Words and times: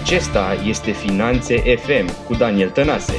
Acesta 0.00 0.56
este 0.66 0.90
Finanțe 0.90 1.56
FM 1.56 2.24
cu 2.26 2.34
Daniel 2.34 2.70
Tănase. 2.70 3.14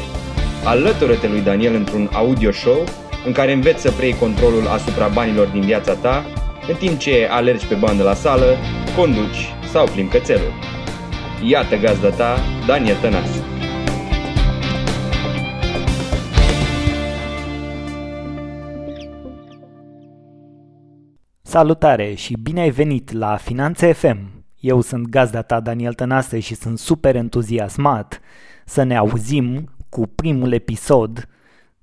Alătură-te 0.66 1.28
lui 1.28 1.42
Daniel 1.42 1.76
într-un 1.76 2.10
audio 2.14 2.52
show 2.52 2.84
în 3.26 3.32
care 3.32 3.52
înveți 3.52 3.82
să 3.82 3.92
preiei 3.92 4.16
controlul 4.16 4.68
asupra 4.68 5.08
banilor 5.08 5.48
din 5.48 5.62
viața 5.62 5.94
ta, 5.96 6.26
în 6.68 6.76
timp 6.76 7.00
ce 7.00 7.28
alergi 7.32 7.66
pe 7.66 7.76
bandă 7.76 8.04
la 8.04 8.14
sală, 8.14 8.58
conduci 8.98 9.54
sau 9.72 9.88
plimbi 9.88 10.12
cățelul. 10.12 10.54
Iată 11.44 11.76
gazda 11.76 12.10
ta, 12.10 12.38
Daniel 12.68 12.96
Tănase. 12.96 13.44
Salutare 21.42 22.14
și 22.14 22.38
bine 22.42 22.62
ai 22.62 22.70
venit 22.70 23.12
la 23.12 23.36
Finanțe 23.36 23.92
FM. 23.92 24.43
Eu 24.64 24.82
sunt 24.82 25.08
gazda 25.08 25.42
ta 25.42 25.60
Daniel 25.60 25.94
Tănase 25.94 26.40
și 26.40 26.56
sunt 26.56 26.80
super 26.80 27.16
entuziasmat 27.16 28.20
să 28.66 28.84
ne 28.84 28.98
auzim 28.98 29.70
cu 29.90 30.08
primul 30.08 30.52
episod. 30.52 31.28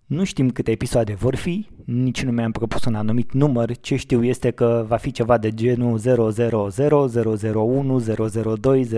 Nu 0.06 0.24
știm 0.24 0.50
câte 0.50 0.70
episoade 0.70 1.14
vor 1.14 1.34
fi, 1.34 1.68
nici 1.84 2.22
nu 2.22 2.30
mi-am 2.30 2.52
propus 2.52 2.84
un 2.84 2.94
anumit 2.94 3.32
număr, 3.32 3.76
ce 3.76 3.96
știu 3.96 4.24
este 4.24 4.50
că 4.50 4.84
va 4.88 4.96
fi 4.96 5.10
ceva 5.10 5.38
de 5.38 5.50
genul 5.50 5.98
000, 5.98 6.72
001, 7.54 7.98
002, 8.60 8.88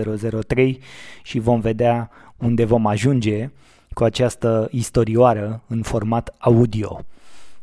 003 0.47 0.79
și 1.23 1.39
vom 1.39 1.59
vedea 1.59 2.09
unde 2.37 2.65
vom 2.65 2.85
ajunge 2.85 3.51
cu 3.93 4.03
această 4.03 4.67
istorioară 4.71 5.63
în 5.67 5.81
format 5.81 6.35
audio. 6.37 6.99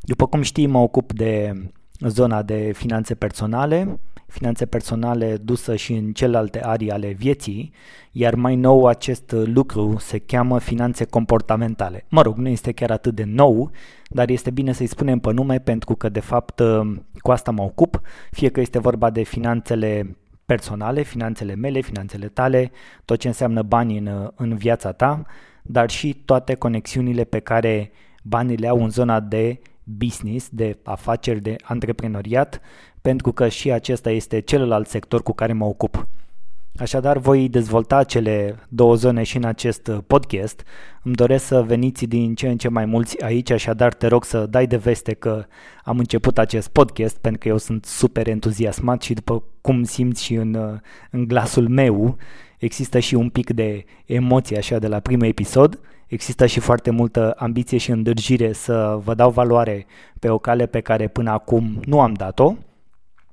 După 0.00 0.26
cum 0.26 0.42
știi, 0.42 0.66
mă 0.66 0.78
ocup 0.78 1.12
de 1.12 1.52
zona 2.00 2.42
de 2.42 2.72
finanțe 2.74 3.14
personale, 3.14 4.00
finanțe 4.30 4.66
personale 4.66 5.36
dusă 5.36 5.76
și 5.76 5.92
în 5.92 6.12
celelalte 6.12 6.62
arii 6.62 6.90
ale 6.90 7.10
vieții, 7.10 7.72
iar 8.12 8.34
mai 8.34 8.56
nou 8.56 8.86
acest 8.86 9.32
lucru 9.32 9.96
se 9.98 10.18
cheamă 10.18 10.58
finanțe 10.58 11.04
comportamentale. 11.04 12.04
Mă 12.08 12.22
rog, 12.22 12.36
nu 12.36 12.48
este 12.48 12.72
chiar 12.72 12.90
atât 12.90 13.14
de 13.14 13.24
nou, 13.24 13.70
dar 14.08 14.28
este 14.28 14.50
bine 14.50 14.72
să-i 14.72 14.86
spunem 14.86 15.18
pe 15.18 15.32
nume 15.32 15.58
pentru 15.58 15.94
că 15.94 16.08
de 16.08 16.20
fapt 16.20 16.62
cu 17.18 17.30
asta 17.30 17.50
mă 17.50 17.62
ocup, 17.62 18.00
fie 18.30 18.48
că 18.48 18.60
este 18.60 18.78
vorba 18.78 19.10
de 19.10 19.22
finanțele 19.22 20.16
personale, 20.46 21.02
finanțele 21.02 21.54
mele, 21.54 21.80
finanțele 21.80 22.26
tale, 22.26 22.70
tot 23.04 23.18
ce 23.18 23.26
înseamnă 23.26 23.62
bani 23.62 23.98
în, 23.98 24.30
în 24.34 24.56
viața 24.56 24.92
ta, 24.92 25.22
dar 25.62 25.90
și 25.90 26.22
toate 26.24 26.54
conexiunile 26.54 27.24
pe 27.24 27.38
care 27.38 27.90
banii 28.22 28.56
le 28.56 28.68
au 28.68 28.82
în 28.82 28.90
zona 28.90 29.20
de 29.20 29.60
business, 29.84 30.48
de 30.48 30.78
afaceri, 30.82 31.40
de 31.40 31.56
antreprenoriat, 31.62 32.60
pentru 33.02 33.32
că 33.32 33.48
și 33.48 33.72
acesta 33.72 34.10
este 34.10 34.40
celălalt 34.40 34.88
sector 34.88 35.22
cu 35.22 35.32
care 35.32 35.52
mă 35.52 35.64
ocup. 35.64 36.06
Așadar, 36.78 37.18
voi 37.18 37.48
dezvolta 37.48 38.04
cele 38.04 38.58
două 38.68 38.94
zone 38.94 39.22
și 39.22 39.36
în 39.36 39.44
acest 39.44 39.90
podcast. 40.06 40.62
Îmi 41.02 41.14
doresc 41.14 41.44
să 41.44 41.62
veniți 41.62 42.04
din 42.06 42.34
ce 42.34 42.48
în 42.48 42.56
ce 42.56 42.68
mai 42.68 42.84
mulți 42.84 43.22
aici, 43.22 43.50
așadar 43.50 43.94
te 43.94 44.06
rog 44.06 44.24
să 44.24 44.46
dai 44.46 44.66
de 44.66 44.76
veste 44.76 45.12
că 45.12 45.44
am 45.84 45.98
început 45.98 46.38
acest 46.38 46.68
podcast, 46.68 47.18
pentru 47.18 47.40
că 47.40 47.48
eu 47.48 47.56
sunt 47.56 47.84
super 47.84 48.28
entuziasmat 48.28 49.02
și 49.02 49.14
după 49.14 49.42
cum 49.60 49.82
simți 49.82 50.24
și 50.24 50.34
în, 50.34 50.80
în 51.10 51.26
glasul 51.26 51.68
meu, 51.68 52.16
există 52.58 52.98
și 52.98 53.14
un 53.14 53.28
pic 53.28 53.50
de 53.50 53.84
emoție 54.04 54.58
așa 54.58 54.78
de 54.78 54.86
la 54.86 55.00
primul 55.00 55.26
episod 55.26 55.80
Există 56.10 56.46
și 56.46 56.60
foarte 56.60 56.90
multă 56.90 57.34
ambiție 57.36 57.78
și 57.78 57.90
îndârjire 57.90 58.52
să 58.52 58.98
vă 59.04 59.14
dau 59.14 59.30
valoare 59.30 59.86
pe 60.18 60.28
o 60.28 60.38
cale 60.38 60.66
pe 60.66 60.80
care 60.80 61.08
până 61.08 61.30
acum 61.30 61.80
nu 61.84 62.00
am 62.00 62.12
dat-o. 62.12 62.54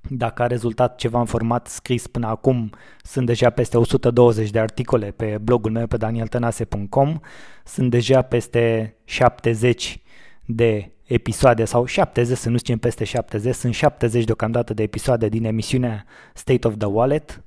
Dacă 0.09 0.41
a 0.41 0.47
rezultat 0.47 0.95
ceva 0.95 1.19
în 1.19 1.25
format 1.25 1.67
scris 1.67 2.07
până 2.07 2.27
acum, 2.27 2.69
sunt 3.03 3.25
deja 3.25 3.49
peste 3.49 3.77
120 3.77 4.49
de 4.49 4.59
articole 4.59 5.11
pe 5.11 5.37
blogul 5.41 5.71
meu 5.71 5.87
pe 5.87 5.97
danieltănase.com, 5.97 7.19
sunt 7.65 7.89
deja 7.89 8.21
peste 8.21 8.95
70 9.03 10.01
de 10.45 10.91
episoade 11.03 11.65
sau 11.65 11.85
70, 11.85 12.37
să 12.37 12.49
nu 12.49 12.57
zicem 12.57 12.77
peste 12.77 13.03
70, 13.03 13.55
sunt 13.55 13.73
70 13.73 14.23
deocamdată 14.23 14.73
de 14.73 14.83
episoade 14.83 15.29
din 15.29 15.45
emisiunea 15.45 16.05
State 16.33 16.67
of 16.67 16.77
the 16.77 16.87
Wallet, 16.87 17.41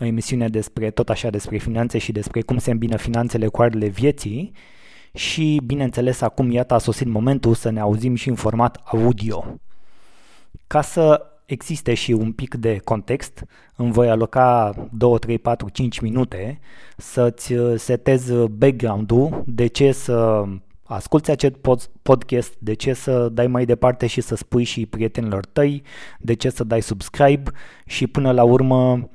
o 0.00 0.04
emisiune 0.04 0.48
despre 0.48 0.90
tot 0.90 1.08
așa 1.08 1.30
despre 1.30 1.58
finanțe 1.58 1.98
și 1.98 2.12
despre 2.12 2.40
cum 2.40 2.58
se 2.58 2.70
îmbină 2.70 2.96
finanțele 2.96 3.48
cu 3.48 3.62
arele 3.62 3.86
vieții. 3.86 4.52
Și 5.14 5.60
bineînțeles 5.64 6.20
acum 6.20 6.50
iată 6.50 6.74
a 6.74 6.78
sosit 6.78 7.06
momentul 7.06 7.54
să 7.54 7.70
ne 7.70 7.80
auzim 7.80 8.14
și 8.14 8.28
în 8.28 8.34
format 8.34 8.80
audio. 8.84 9.60
Ca 10.66 10.80
să 10.80 11.31
existe 11.52 11.94
și 11.94 12.12
un 12.12 12.32
pic 12.32 12.54
de 12.54 12.80
context, 12.84 13.44
îmi 13.76 13.92
voi 13.92 14.10
aloca 14.10 14.74
2, 14.92 15.18
3, 15.18 15.38
4, 15.38 15.68
5 15.68 16.00
minute 16.00 16.60
să-ți 16.96 17.54
setez 17.76 18.32
background-ul 18.46 19.42
de 19.46 19.66
ce 19.66 19.92
să 19.92 20.44
asculți 20.82 21.30
acest 21.30 21.54
podcast, 22.02 22.54
de 22.58 22.74
ce 22.74 22.92
să 22.92 23.28
dai 23.28 23.46
mai 23.46 23.64
departe 23.64 24.06
și 24.06 24.20
să 24.20 24.34
spui 24.34 24.64
și 24.64 24.86
prietenilor 24.86 25.44
tăi, 25.46 25.82
de 26.18 26.34
ce 26.34 26.50
să 26.50 26.64
dai 26.64 26.82
subscribe 26.82 27.50
și 27.86 28.06
până 28.06 28.32
la 28.32 28.42
urmă 28.42 29.10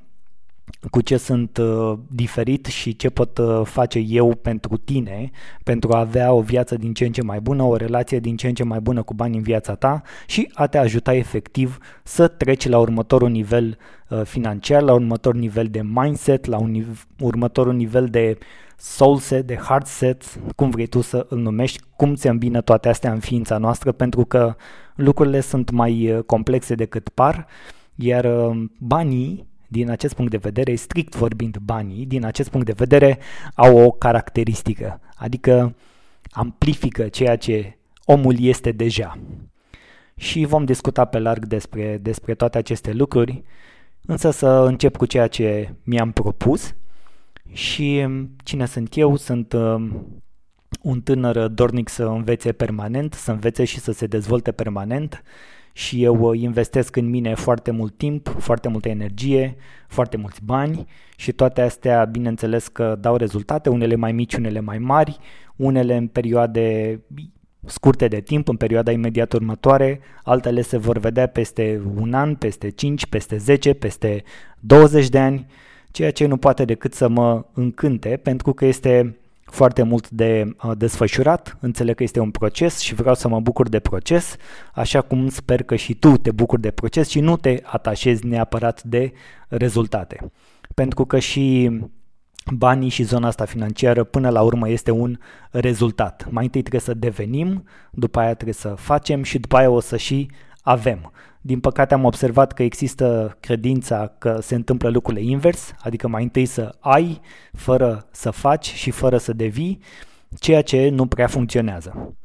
cu 0.90 1.02
ce 1.02 1.18
sunt 1.18 1.58
uh, 1.58 1.94
diferit 2.08 2.66
și 2.66 2.96
ce 2.96 3.10
pot 3.10 3.38
uh, 3.38 3.62
face 3.64 4.00
eu 4.00 4.36
pentru 4.36 4.78
tine 4.78 5.32
pentru 5.64 5.94
a 5.94 6.00
avea 6.00 6.32
o 6.32 6.42
viață 6.42 6.76
din 6.76 6.94
ce 6.94 7.06
în 7.06 7.12
ce 7.12 7.22
mai 7.22 7.40
bună, 7.40 7.64
o 7.64 7.76
relație 7.76 8.20
din 8.20 8.36
ce 8.36 8.48
în 8.48 8.54
ce 8.54 8.64
mai 8.64 8.80
bună 8.80 9.04
cu 9.04 9.14
bani 9.14 9.36
în 9.36 9.42
viața 9.42 9.76
ta 9.76 10.02
și 10.26 10.52
a 10.54 10.68
te 10.68 10.78
ajuta 10.78 11.14
efectiv 11.14 11.78
să 12.04 12.28
treci 12.28 12.68
la 12.68 12.80
următorul 12.80 13.30
nivel 13.30 13.78
uh, 14.10 14.22
financiar, 14.24 14.82
la 14.82 14.94
următorul 14.94 15.40
nivel 15.40 15.68
de 15.68 15.82
mindset, 15.82 16.46
la 16.46 16.58
un 16.58 16.72
niv- 16.72 17.08
următorul 17.20 17.74
nivel 17.74 18.06
de 18.06 18.38
soul 18.78 19.18
set, 19.18 19.48
de 19.48 19.56
heart 19.56 19.86
set, 19.86 20.24
cum 20.56 20.70
vrei 20.70 20.88
tu 20.88 21.02
să 21.02 21.26
îl 21.30 21.38
numești, 21.38 21.84
cum 21.96 22.16
se 22.16 22.30
îmbină 22.30 22.62
toate 22.62 22.90
astea 22.90 23.12
în 23.12 23.20
ființa 23.20 23.58
noastră, 23.58 23.92
pentru 23.92 24.26
că 24.26 24.56
lucrurile 24.96 25.40
sunt 25.40 25.70
mai 25.70 26.12
uh, 26.12 26.24
complexe 26.24 26.76
decât 26.76 27.10
par, 27.10 27.48
iar 27.96 28.26
uh, 28.26 28.64
banii 28.80 29.48
din 29.68 29.90
acest 29.90 30.14
punct 30.14 30.32
de 30.32 30.38
vedere, 30.38 30.76
strict 30.76 31.16
vorbind 31.16 31.58
banii, 31.58 32.06
din 32.06 32.26
acest 32.26 32.50
punct 32.50 32.66
de 32.66 32.74
vedere 32.78 33.20
au 33.56 33.78
o 33.78 33.92
caracteristică, 33.92 35.00
adică 35.16 35.76
amplifică 36.32 37.08
ceea 37.08 37.36
ce 37.36 37.78
omul 38.06 38.36
este 38.40 38.72
deja. 38.72 39.20
Și 40.16 40.46
vom 40.46 40.66
discuta 40.66 41.06
pe 41.06 41.20
larg 41.20 41.46
despre, 41.46 41.98
despre 42.02 42.36
toate 42.36 42.58
aceste 42.58 42.94
lucruri, 42.94 43.44
însă 44.06 44.32
să 44.32 44.48
încep 44.48 44.98
cu 44.98 45.06
ceea 45.06 45.28
ce 45.28 45.74
mi-am 45.84 46.12
propus 46.12 46.76
și 47.52 48.08
cine 48.44 48.66
sunt 48.66 48.98
eu? 48.98 49.16
Sunt 49.16 49.54
um, 49.54 50.08
un 50.82 51.02
tânăr 51.02 51.48
dornic 51.48 51.90
să 51.90 52.04
învețe 52.04 52.52
permanent, 52.52 53.14
să 53.14 53.32
învețe 53.32 53.64
și 53.64 53.80
să 53.80 53.92
se 53.92 54.08
dezvolte 54.08 54.52
permanent, 54.52 55.24
și 55.78 56.04
eu 56.04 56.30
uh, 56.30 56.40
investesc 56.40 56.96
în 56.96 57.10
mine 57.10 57.34
foarte 57.34 57.72
mult 57.72 57.98
timp, 57.98 58.36
foarte 58.40 58.68
multă 58.68 58.90
energie, 58.90 59.56
foarte 59.88 60.18
mulți 60.18 60.40
bani 60.44 60.86
și 61.16 61.32
toate 61.32 61.62
astea 61.62 62.06
bineînțeles 62.06 62.68
că 62.68 62.98
dau 63.00 63.16
rezultate, 63.16 63.70
unele 63.70 63.96
mai 63.96 64.12
mici, 64.12 64.36
unele 64.36 64.60
mai 64.60 64.78
mari, 64.78 65.18
unele 65.56 65.96
în 65.96 66.08
perioade 66.08 67.00
scurte 67.66 68.08
de 68.08 68.22
timp, 68.22 68.48
în 68.48 68.56
perioada 68.56 68.92
imediat 68.92 69.34
următoare, 69.34 70.00
altele 70.24 70.62
se 70.62 70.78
vor 70.78 70.98
vedea 70.98 71.28
peste 71.28 71.82
un 71.96 72.14
an, 72.14 72.36
peste 72.36 72.70
5, 72.70 73.06
peste 73.06 73.38
10, 73.38 73.74
peste 73.74 74.24
20 74.60 75.10
de 75.10 75.20
ani, 75.20 75.46
ceea 75.92 76.12
ce 76.12 76.26
nu 76.26 76.38
poate 76.38 76.66
decât 76.66 76.94
să 76.94 77.08
mă 77.08 77.46
încânte 77.54 78.20
pentru 78.24 78.54
că 78.54 78.66
este 78.66 79.18
foarte 79.50 79.84
mult 79.84 80.10
de 80.10 80.56
uh, 80.64 80.72
desfășurat, 80.78 81.58
înțeleg 81.60 81.96
că 81.96 82.04
este 82.04 82.20
un 82.20 82.32
proces 82.32 82.80
și 82.80 82.94
vreau 82.94 83.16
să 83.16 83.28
mă 83.28 83.40
bucur 83.40 83.70
de 83.70 83.80
proces, 83.80 84.36
așa 84.74 85.02
cum 85.02 85.30
sper 85.30 85.64
că 85.64 85.76
și 85.76 85.94
tu 85.94 86.18
te 86.18 86.32
bucuri 86.32 86.62
de 86.62 86.72
proces 86.72 87.10
și 87.10 87.20
nu 87.20 87.38
te 87.38 87.62
atașezi 87.64 88.26
neapărat 88.26 88.84
de 88.84 89.12
rezultate. 89.48 90.32
Pentru 90.74 91.06
că 91.06 91.20
și 91.20 91.72
banii 92.54 92.90
și 92.90 93.04
zona 93.04 93.28
asta 93.28 93.46
financiară 93.46 94.04
până 94.04 94.30
la 94.30 94.42
urmă 94.42 94.70
este 94.70 94.92
un 94.92 95.18
rezultat. 95.52 96.28
Mai 96.30 96.44
întâi 96.44 96.62
trebuie 96.62 96.82
să 96.82 96.94
devenim, 96.94 97.64
după 97.92 98.20
aia 98.20 98.34
trebuie 98.34 98.54
să 98.54 98.68
facem 98.68 99.24
și 99.24 99.40
după 99.40 99.58
aia 99.58 99.70
o 99.70 99.80
să 99.80 99.98
și 99.98 100.30
avem. 100.68 101.12
Din 101.42 101.60
păcate 101.60 101.94
am 101.94 102.04
observat 102.04 102.54
că 102.54 102.64
există 102.64 103.38
credința 103.40 104.14
că 104.18 104.38
se 104.42 104.56
întâmplă 104.56 104.90
lucrurile 104.90 105.26
invers, 105.26 105.74
adică 105.80 106.08
mai 106.08 106.24
întâi 106.24 106.46
să 106.46 106.76
ai 106.80 107.22
fără 107.54 108.08
să 108.12 108.30
faci 108.30 108.74
și 108.74 108.92
fără 108.92 109.18
să 109.18 109.34
devii, 109.34 109.80
ceea 110.40 110.62
ce 110.62 110.90
nu 110.90 111.06
prea 111.06 111.28
funcționează. 111.28 112.16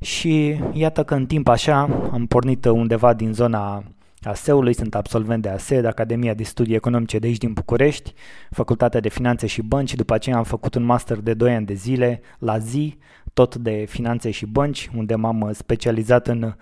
Și 0.00 0.60
iată 0.72 1.04
că 1.04 1.14
în 1.14 1.26
timp 1.26 1.48
așa 1.48 1.80
am 2.12 2.26
pornit 2.26 2.64
undeva 2.64 3.14
din 3.14 3.32
zona 3.32 3.84
ASE-ului, 4.22 4.74
sunt 4.74 4.94
absolvent 4.94 5.42
de 5.42 5.48
ASE, 5.48 5.80
de 5.80 5.86
Academia 5.86 6.34
de 6.34 6.42
Studii 6.42 6.74
Economice 6.74 7.18
de 7.18 7.26
aici 7.26 7.38
din 7.38 7.52
București, 7.52 8.14
Facultatea 8.50 9.00
de 9.00 9.08
Finanțe 9.08 9.46
și 9.46 9.62
Bănci, 9.62 9.94
după 9.94 10.14
aceea 10.14 10.36
am 10.36 10.44
făcut 10.44 10.74
un 10.74 10.82
master 10.82 11.18
de 11.18 11.34
2 11.34 11.54
ani 11.54 11.66
de 11.66 11.74
zile 11.74 12.20
la 12.38 12.58
zi, 12.58 12.98
tot 13.32 13.56
de 13.56 13.84
finanțe 13.88 14.30
și 14.30 14.46
bănci, 14.46 14.90
unde 14.96 15.14
m-am 15.14 15.50
specializat 15.52 16.26
în 16.26 16.54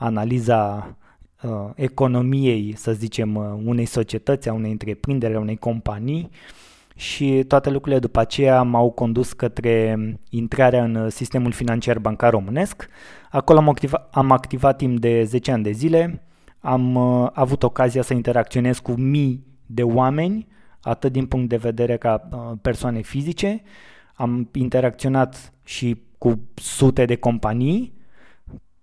analiza 0.00 0.96
uh, 1.42 1.70
economiei, 1.74 2.74
să 2.76 2.92
zicem, 2.92 3.34
uh, 3.34 3.44
unei 3.64 3.84
societăți, 3.84 4.48
a 4.48 4.52
unei 4.52 4.70
întreprinderi, 4.70 5.34
a 5.34 5.40
unei 5.40 5.56
companii. 5.56 6.30
Și 6.94 7.44
toate 7.48 7.70
lucrurile 7.70 8.00
după 8.00 8.20
aceea 8.20 8.62
m-au 8.62 8.90
condus 8.90 9.32
către 9.32 9.96
intrarea 10.30 10.84
în 10.84 11.10
sistemul 11.10 11.52
financiar 11.52 11.98
bancar 11.98 12.30
românesc. 12.30 12.88
Acolo 13.30 13.58
am, 13.58 13.68
activa, 13.68 14.08
am 14.10 14.30
activat 14.30 14.76
timp 14.76 14.98
de 14.98 15.24
10 15.24 15.52
ani 15.52 15.62
de 15.62 15.70
zile, 15.70 16.22
am 16.60 16.94
uh, 16.94 17.28
avut 17.32 17.62
ocazia 17.62 18.02
să 18.02 18.14
interacționez 18.14 18.78
cu 18.78 18.92
mii 18.92 19.46
de 19.66 19.82
oameni, 19.82 20.46
atât 20.80 21.12
din 21.12 21.26
punct 21.26 21.48
de 21.48 21.56
vedere 21.56 21.96
ca 21.96 22.28
uh, 22.32 22.58
persoane 22.62 23.00
fizice, 23.00 23.62
am 24.14 24.48
interacționat 24.52 25.52
și 25.64 26.02
cu 26.18 26.40
sute 26.54 27.04
de 27.04 27.16
companii, 27.16 27.99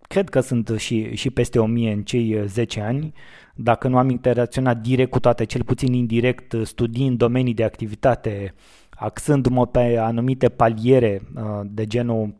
cred 0.07 0.29
că 0.29 0.39
sunt 0.39 0.71
și, 0.77 1.15
și 1.15 1.29
peste 1.29 1.59
1000 1.59 1.91
în 1.91 2.03
cei 2.03 2.43
10 2.45 2.81
ani, 2.81 3.13
dacă 3.55 3.87
nu 3.87 3.97
am 3.97 4.09
interacționat 4.09 4.77
direct 4.77 5.11
cu 5.11 5.19
toate, 5.19 5.43
cel 5.43 5.63
puțin 5.63 5.93
indirect, 5.93 6.55
studiind 6.63 7.17
domenii 7.17 7.53
de 7.53 7.63
activitate, 7.63 8.53
axându-mă 8.89 9.67
pe 9.67 9.97
anumite 9.97 10.49
paliere 10.49 11.21
uh, 11.35 11.43
de 11.65 11.85
genul 11.85 12.35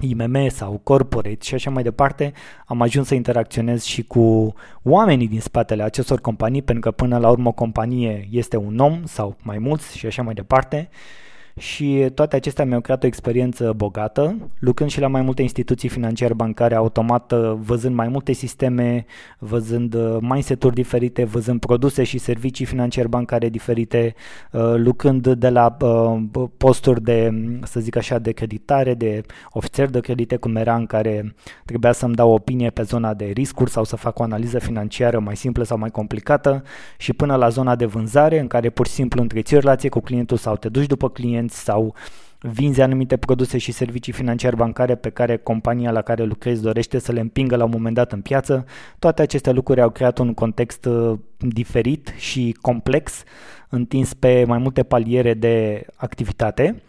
IMM 0.00 0.48
sau 0.48 0.80
corporate 0.82 1.38
și 1.40 1.54
așa 1.54 1.70
mai 1.70 1.82
departe, 1.82 2.32
am 2.66 2.80
ajuns 2.80 3.06
să 3.06 3.14
interacționez 3.14 3.82
și 3.82 4.02
cu 4.02 4.54
oamenii 4.82 5.28
din 5.28 5.40
spatele 5.40 5.82
acestor 5.82 6.20
companii, 6.20 6.62
pentru 6.62 6.90
că 6.90 6.96
până 6.96 7.18
la 7.18 7.30
urmă 7.30 7.48
o 7.48 7.52
companie 7.52 8.28
este 8.30 8.56
un 8.56 8.78
om 8.78 9.04
sau 9.04 9.36
mai 9.42 9.58
mulți 9.58 9.98
și 9.98 10.06
așa 10.06 10.22
mai 10.22 10.34
departe. 10.34 10.88
Uh, 10.90 11.29
și 11.58 12.10
toate 12.14 12.36
acestea 12.36 12.64
mi-au 12.64 12.80
creat 12.80 13.02
o 13.02 13.06
experiență 13.06 13.72
bogată, 13.76 14.36
lucrând 14.58 14.90
și 14.90 15.00
la 15.00 15.06
mai 15.06 15.22
multe 15.22 15.42
instituții 15.42 15.88
financiare 15.88 16.34
bancare 16.34 16.74
automat, 16.74 17.32
văzând 17.54 17.94
mai 17.94 18.08
multe 18.08 18.32
sisteme, 18.32 19.06
văzând 19.38 19.94
uh, 19.94 20.16
mindset-uri 20.20 20.74
diferite, 20.74 21.24
văzând 21.24 21.60
produse 21.60 22.02
și 22.02 22.18
servicii 22.18 22.64
financiare 22.64 23.08
bancare 23.08 23.48
diferite, 23.48 24.14
uh, 24.52 24.74
lucrând 24.76 25.28
de 25.28 25.48
la 25.48 25.76
uh, 25.80 26.22
posturi 26.56 27.02
de, 27.02 27.30
să 27.62 27.80
zic 27.80 27.96
așa, 27.96 28.18
de 28.18 28.32
creditare, 28.32 28.94
de 28.94 29.22
ofițer 29.52 29.88
de 29.90 30.00
credite, 30.00 30.36
cum 30.36 30.56
era 30.56 30.74
în 30.74 30.86
care 30.86 31.34
trebuia 31.64 31.92
să-mi 31.92 32.14
dau 32.14 32.32
opinie 32.32 32.70
pe 32.70 32.82
zona 32.82 33.14
de 33.14 33.24
riscuri 33.24 33.70
sau 33.70 33.84
să 33.84 33.96
fac 33.96 34.18
o 34.18 34.22
analiză 34.22 34.58
financiară 34.58 35.18
mai 35.18 35.36
simplă 35.36 35.64
sau 35.64 35.78
mai 35.78 35.90
complicată 35.90 36.62
și 36.96 37.12
până 37.12 37.36
la 37.36 37.48
zona 37.48 37.76
de 37.76 37.84
vânzare, 37.84 38.38
în 38.38 38.46
care 38.46 38.70
pur 38.70 38.86
și 38.86 38.92
simplu 38.92 39.22
întreții 39.22 39.56
o 39.56 39.60
relație 39.60 39.88
cu 39.88 40.00
clientul 40.00 40.36
sau 40.36 40.56
te 40.56 40.68
duci 40.68 40.86
după 40.86 41.08
client 41.08 41.39
clienți 41.40 41.64
sau 41.64 41.94
vinzi 42.40 42.80
anumite 42.80 43.16
produse 43.16 43.58
și 43.58 43.72
servicii 43.72 44.12
financiare 44.12 44.56
bancare 44.56 44.94
pe 44.94 45.10
care 45.10 45.36
compania 45.36 45.90
la 45.90 46.02
care 46.02 46.24
lucrezi 46.24 46.62
dorește 46.62 46.98
să 46.98 47.12
le 47.12 47.20
împingă 47.20 47.56
la 47.56 47.64
un 47.64 47.70
moment 47.72 47.94
dat 47.94 48.12
în 48.12 48.20
piață. 48.20 48.64
Toate 48.98 49.22
aceste 49.22 49.50
lucruri 49.50 49.80
au 49.80 49.90
creat 49.90 50.18
un 50.18 50.34
context 50.34 50.84
uh, 50.84 51.18
diferit 51.38 52.14
și 52.16 52.56
complex, 52.60 53.22
întins 53.68 54.14
pe 54.14 54.44
mai 54.46 54.58
multe 54.58 54.82
paliere 54.82 55.34
de 55.34 55.86
activitate. 55.96 56.82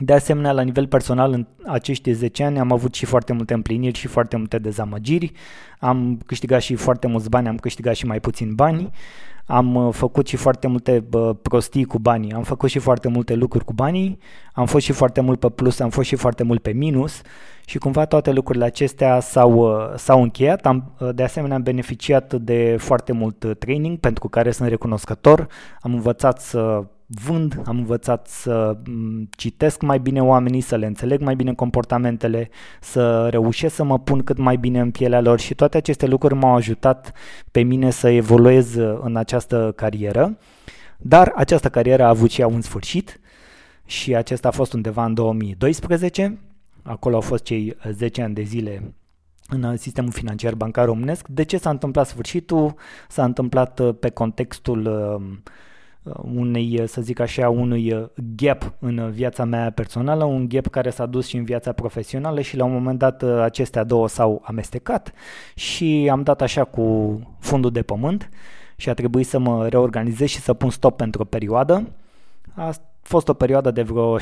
De 0.00 0.12
asemenea, 0.12 0.52
la 0.52 0.62
nivel 0.62 0.86
personal, 0.86 1.32
în 1.32 1.46
acești 1.66 2.12
10 2.12 2.44
ani 2.44 2.58
am 2.58 2.72
avut 2.72 2.94
și 2.94 3.04
foarte 3.04 3.32
multe 3.32 3.54
împliniri 3.54 3.98
și 3.98 4.06
foarte 4.06 4.36
multe 4.36 4.58
dezamăgiri. 4.58 5.32
Am 5.78 6.20
câștigat 6.26 6.60
și 6.60 6.74
foarte 6.74 7.06
mulți 7.06 7.28
bani, 7.28 7.48
am 7.48 7.56
câștigat 7.56 7.94
și 7.94 8.06
mai 8.06 8.20
puțin 8.20 8.54
bani. 8.54 8.90
Am 9.46 9.74
uh, 9.74 9.92
făcut 9.92 10.26
și 10.26 10.36
foarte 10.36 10.66
multe 10.66 11.04
bă, 11.08 11.34
prostii 11.34 11.84
cu 11.84 11.98
banii, 11.98 12.32
am 12.32 12.42
făcut 12.42 12.68
și 12.68 12.78
foarte 12.78 13.08
multe 13.08 13.34
lucruri 13.34 13.64
cu 13.64 13.72
banii, 13.72 14.18
am 14.52 14.66
fost 14.66 14.84
și 14.84 14.92
foarte 14.92 15.20
mult 15.20 15.38
pe 15.40 15.48
plus, 15.48 15.80
am 15.80 15.90
fost 15.90 16.08
și 16.08 16.16
foarte 16.16 16.42
mult 16.42 16.62
pe 16.62 16.72
minus 16.72 17.20
și 17.66 17.78
cumva 17.78 18.04
toate 18.04 18.32
lucrurile 18.32 18.64
acestea 18.64 19.20
s-au, 19.20 19.52
uh, 19.52 19.92
s-au 19.96 20.22
încheiat. 20.22 20.66
Am, 20.66 20.92
uh, 20.98 21.08
de 21.14 21.22
asemenea 21.22 21.56
am 21.56 21.62
beneficiat 21.62 22.34
de 22.34 22.76
foarte 22.78 23.12
mult 23.12 23.58
training 23.58 23.98
pentru 23.98 24.28
care 24.28 24.50
sunt 24.50 24.68
recunoscător. 24.68 25.46
Am 25.80 25.94
învățat 25.94 26.40
să 26.40 26.84
vând, 27.22 27.62
am 27.64 27.76
învățat 27.76 28.26
să 28.26 28.76
mm, 28.86 29.28
citesc 29.36 29.82
mai 29.82 29.98
bine 29.98 30.22
oamenii, 30.22 30.60
să 30.60 30.76
le 30.76 30.86
înțeleg 30.86 31.20
mai 31.20 31.34
bine 31.34 31.54
comportamentele, 31.54 32.50
să 32.80 33.28
reușesc 33.28 33.74
să 33.74 33.84
mă 33.84 33.98
pun 33.98 34.22
cât 34.22 34.38
mai 34.38 34.56
bine 34.56 34.80
în 34.80 34.90
pielea 34.90 35.20
lor 35.20 35.40
și 35.40 35.54
toate 35.54 35.76
aceste 35.76 36.06
lucruri 36.06 36.34
m-au 36.34 36.54
ajutat 36.54 37.12
pe 37.50 37.60
mine 37.60 37.90
să 37.90 38.08
evoluez 38.08 38.74
în 39.00 39.16
această 39.16 39.72
carieră. 39.76 40.38
Dar 40.98 41.32
această 41.36 41.68
carieră 41.68 42.02
a 42.02 42.08
avut 42.08 42.30
și 42.30 42.40
ea 42.40 42.46
un 42.46 42.60
sfârșit 42.60 43.20
și 43.86 44.14
acesta 44.14 44.48
a 44.48 44.50
fost 44.50 44.72
undeva 44.72 45.04
în 45.04 45.14
2012. 45.14 46.38
Acolo 46.82 47.14
au 47.14 47.20
fost 47.20 47.42
cei 47.42 47.76
10 47.90 48.22
ani 48.22 48.34
de 48.34 48.42
zile 48.42 48.94
în 49.48 49.76
sistemul 49.76 50.12
financiar 50.12 50.54
bancar 50.54 50.84
românesc. 50.84 51.28
De 51.28 51.42
ce 51.42 51.58
s-a 51.58 51.70
întâmplat 51.70 52.06
sfârșitul? 52.06 52.74
S-a 53.08 53.24
întâmplat 53.24 53.78
uh, 53.78 53.94
pe 54.00 54.10
contextul 54.10 54.86
uh, 54.86 55.22
Uh, 55.24 55.73
unei, 56.34 56.78
uh, 56.80 56.88
să 56.88 57.00
zic 57.00 57.20
așa, 57.20 57.48
unui 57.48 57.92
uh, 57.92 58.04
gap 58.36 58.72
în 58.78 59.10
viața 59.10 59.44
mea 59.44 59.70
personală, 59.70 60.24
un 60.24 60.48
gap 60.48 60.66
care 60.66 60.90
s-a 60.90 61.06
dus 61.06 61.26
și 61.26 61.36
în 61.36 61.44
viața 61.44 61.72
profesională 61.72 62.40
și 62.40 62.56
la 62.56 62.64
un 62.64 62.72
moment 62.72 62.98
dat 62.98 63.22
acestea 63.22 63.84
două 63.84 64.08
s-au 64.08 64.42
amestecat 64.44 65.12
și 65.54 66.08
am 66.10 66.22
dat 66.22 66.42
așa 66.42 66.64
cu 66.64 67.18
fundul 67.38 67.70
de 67.70 67.82
pământ 67.82 68.28
și 68.76 68.88
a 68.88 68.94
trebuit 68.94 69.26
să 69.26 69.38
mă 69.38 69.68
reorganizez 69.68 70.28
și 70.28 70.40
să 70.40 70.54
pun 70.54 70.70
stop 70.70 70.96
pentru 70.96 71.22
o 71.22 71.24
perioadă. 71.24 71.88
A 72.54 72.72
fost 73.02 73.28
o 73.28 73.34
perioadă 73.34 73.70
de 73.70 73.82
vreo 73.82 74.18
6-7 74.18 74.20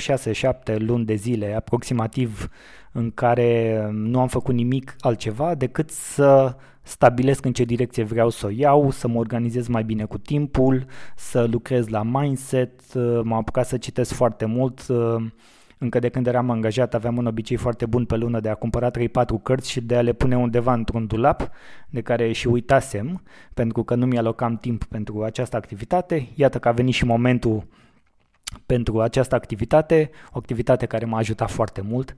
luni 0.79 1.05
de 1.05 1.15
zile 1.15 1.55
aproximativ 1.55 2.49
în 2.93 3.11
care 3.15 3.89
nu 3.93 4.21
am 4.21 4.29
făcut 4.29 4.55
nimic 4.55 4.97
altceva 5.01 5.55
decât 5.55 5.91
să 5.91 6.57
stabilesc 6.83 7.45
în 7.45 7.53
ce 7.53 7.65
direcție 7.65 8.03
vreau 8.03 8.29
să 8.29 8.47
o 8.47 8.51
iau, 8.51 8.91
să 8.91 9.09
mă 9.09 9.19
organizez 9.19 9.67
mai 9.67 9.85
bine 9.85 10.05
cu 10.05 10.19
timpul, 10.19 10.85
să 11.17 11.47
lucrez 11.51 11.89
la 11.89 12.03
mindset, 12.03 12.95
m-am 12.95 13.33
apucat 13.33 13.67
să 13.67 13.77
citesc 13.77 14.13
foarte 14.13 14.45
mult, 14.45 14.87
încă 15.79 15.99
de 15.99 16.09
când 16.09 16.27
eram 16.27 16.51
angajat 16.51 16.95
aveam 16.95 17.17
un 17.17 17.27
obicei 17.27 17.57
foarte 17.57 17.87
bun 17.87 18.05
pe 18.05 18.17
lună 18.17 18.41
de 18.41 18.49
a 18.49 18.55
cumpăra 18.55 18.91
3-4 18.91 18.93
cărți 19.43 19.71
și 19.71 19.81
de 19.81 19.97
a 19.97 20.03
le 20.03 20.13
pune 20.13 20.37
undeva 20.37 20.73
într-un 20.73 21.07
dulap 21.07 21.51
de 21.89 22.01
care 22.01 22.33
și 22.33 22.49
uitasem 22.49 23.23
pentru 23.55 23.83
că 23.83 23.95
nu 23.95 24.07
mi-alocam 24.07 24.57
timp 24.57 24.85
pentru 24.85 25.23
această 25.23 25.57
activitate. 25.57 26.29
Iată 26.35 26.59
că 26.59 26.69
a 26.69 26.73
venit 26.73 26.95
și 26.95 27.05
momentul 27.05 27.67
pentru 28.67 29.01
această 29.01 29.35
activitate, 29.35 30.11
o 30.33 30.39
activitate 30.39 30.87
care 30.87 31.05
m-a 31.05 31.19
ajutat 31.19 31.51
foarte 31.51 31.81
mult 31.81 32.17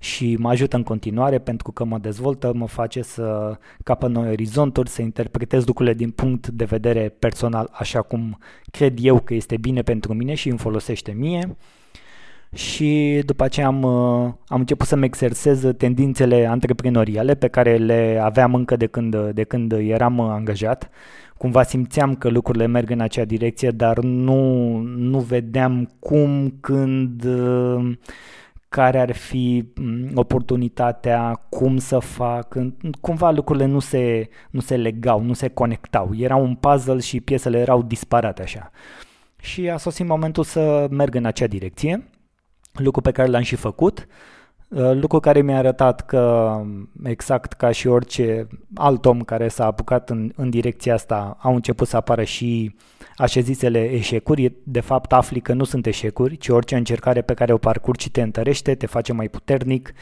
și 0.00 0.36
mă 0.38 0.48
ajută 0.48 0.76
în 0.76 0.82
continuare 0.82 1.38
pentru 1.38 1.72
că 1.72 1.84
mă 1.84 1.98
dezvoltă, 1.98 2.52
mă 2.54 2.66
face 2.66 3.02
să 3.02 3.58
capă 3.84 4.06
noi 4.06 4.30
orizonturi, 4.30 4.88
să 4.88 5.02
interpretez 5.02 5.66
lucrurile 5.66 5.94
din 5.94 6.10
punct 6.10 6.48
de 6.48 6.64
vedere 6.64 7.08
personal 7.18 7.68
așa 7.72 8.02
cum 8.02 8.38
cred 8.70 8.98
eu 9.00 9.20
că 9.20 9.34
este 9.34 9.56
bine 9.56 9.82
pentru 9.82 10.14
mine 10.14 10.34
și 10.34 10.48
îmi 10.48 10.58
folosește 10.58 11.12
mie 11.12 11.56
și 12.54 13.22
după 13.24 13.44
aceea 13.44 13.66
am, 13.66 13.82
uh, 13.82 14.32
am 14.46 14.58
început 14.58 14.86
să-mi 14.86 15.04
exersez 15.04 15.64
tendințele 15.76 16.46
antreprenoriale 16.46 17.34
pe 17.34 17.48
care 17.48 17.76
le 17.76 18.20
aveam 18.22 18.54
încă 18.54 18.76
de 18.76 18.86
când, 18.86 19.30
de 19.30 19.44
când 19.44 19.72
eram 19.72 20.20
angajat. 20.20 20.90
Cumva 21.38 21.62
simțeam 21.62 22.14
că 22.14 22.28
lucrurile 22.28 22.66
merg 22.66 22.90
în 22.90 23.00
acea 23.00 23.24
direcție, 23.24 23.70
dar 23.70 23.98
nu, 23.98 24.76
nu 24.96 25.18
vedeam 25.18 25.90
cum, 25.98 26.56
când, 26.60 27.24
uh, 27.24 27.96
care 28.68 29.00
ar 29.00 29.12
fi 29.12 29.64
mm, 29.74 30.10
oportunitatea, 30.14 31.46
cum 31.48 31.78
să 31.78 31.98
fac, 31.98 32.54
cumva 33.00 33.30
lucrurile 33.30 33.66
nu 33.66 33.78
se, 33.78 34.28
nu 34.50 34.60
se 34.60 34.76
legau, 34.76 35.20
nu 35.22 35.32
se 35.32 35.48
conectau. 35.48 36.10
Era 36.16 36.36
un 36.36 36.54
puzzle 36.54 36.98
și 36.98 37.20
piesele 37.20 37.58
erau 37.58 37.82
disparate 37.82 38.42
așa. 38.42 38.70
Și 39.40 39.70
a 39.70 39.76
sosit 39.76 40.06
momentul 40.06 40.44
să 40.44 40.86
merg 40.90 41.14
în 41.14 41.24
acea 41.24 41.46
direcție 41.46 42.08
lucru 42.72 43.00
pe 43.00 43.10
care 43.10 43.28
l-am 43.28 43.42
și 43.42 43.56
făcut, 43.56 43.98
uh, 43.98 44.35
lucru 44.68 45.20
care 45.20 45.40
mi-a 45.40 45.58
arătat 45.58 46.06
că 46.06 46.54
exact 47.04 47.52
ca 47.52 47.70
și 47.70 47.86
orice 47.86 48.46
alt 48.74 49.04
om 49.04 49.20
care 49.20 49.48
s-a 49.48 49.66
apucat 49.66 50.10
în, 50.10 50.32
în 50.36 50.50
direcția 50.50 50.94
asta 50.94 51.36
au 51.40 51.54
început 51.54 51.88
să 51.88 51.96
apară 51.96 52.22
și 52.22 52.74
așa 53.16 53.40
zisele 53.40 53.90
eșecuri, 53.90 54.52
de 54.62 54.80
fapt 54.80 55.12
afli 55.12 55.40
că 55.40 55.52
nu 55.52 55.64
sunt 55.64 55.86
eșecuri, 55.86 56.36
ci 56.36 56.48
orice 56.48 56.76
încercare 56.76 57.22
pe 57.22 57.34
care 57.34 57.52
o 57.52 57.58
parcurgi 57.58 58.10
te 58.10 58.22
întărește, 58.22 58.74
te 58.74 58.86
face 58.86 59.12
mai 59.12 59.28
puternic, 59.28 59.92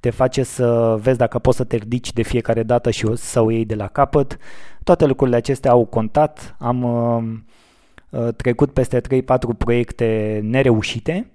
te 0.00 0.10
face 0.10 0.42
să 0.42 0.98
vezi 1.00 1.18
dacă 1.18 1.38
poți 1.38 1.56
să 1.56 1.64
te 1.64 1.76
ridici 1.76 2.12
de 2.12 2.22
fiecare 2.22 2.62
dată 2.62 2.90
și 2.90 3.06
să 3.14 3.40
o 3.40 3.50
iei 3.50 3.64
de 3.64 3.74
la 3.74 3.86
capăt. 3.86 4.38
Toate 4.84 5.06
lucrurile 5.06 5.36
acestea 5.36 5.70
au 5.70 5.84
contat, 5.84 6.56
am 6.58 6.82
uh, 6.82 8.20
uh 8.20 8.34
trecut 8.34 8.72
peste 8.72 9.00
3-4 9.00 9.02
proiecte 9.58 10.40
nereușite, 10.42 11.31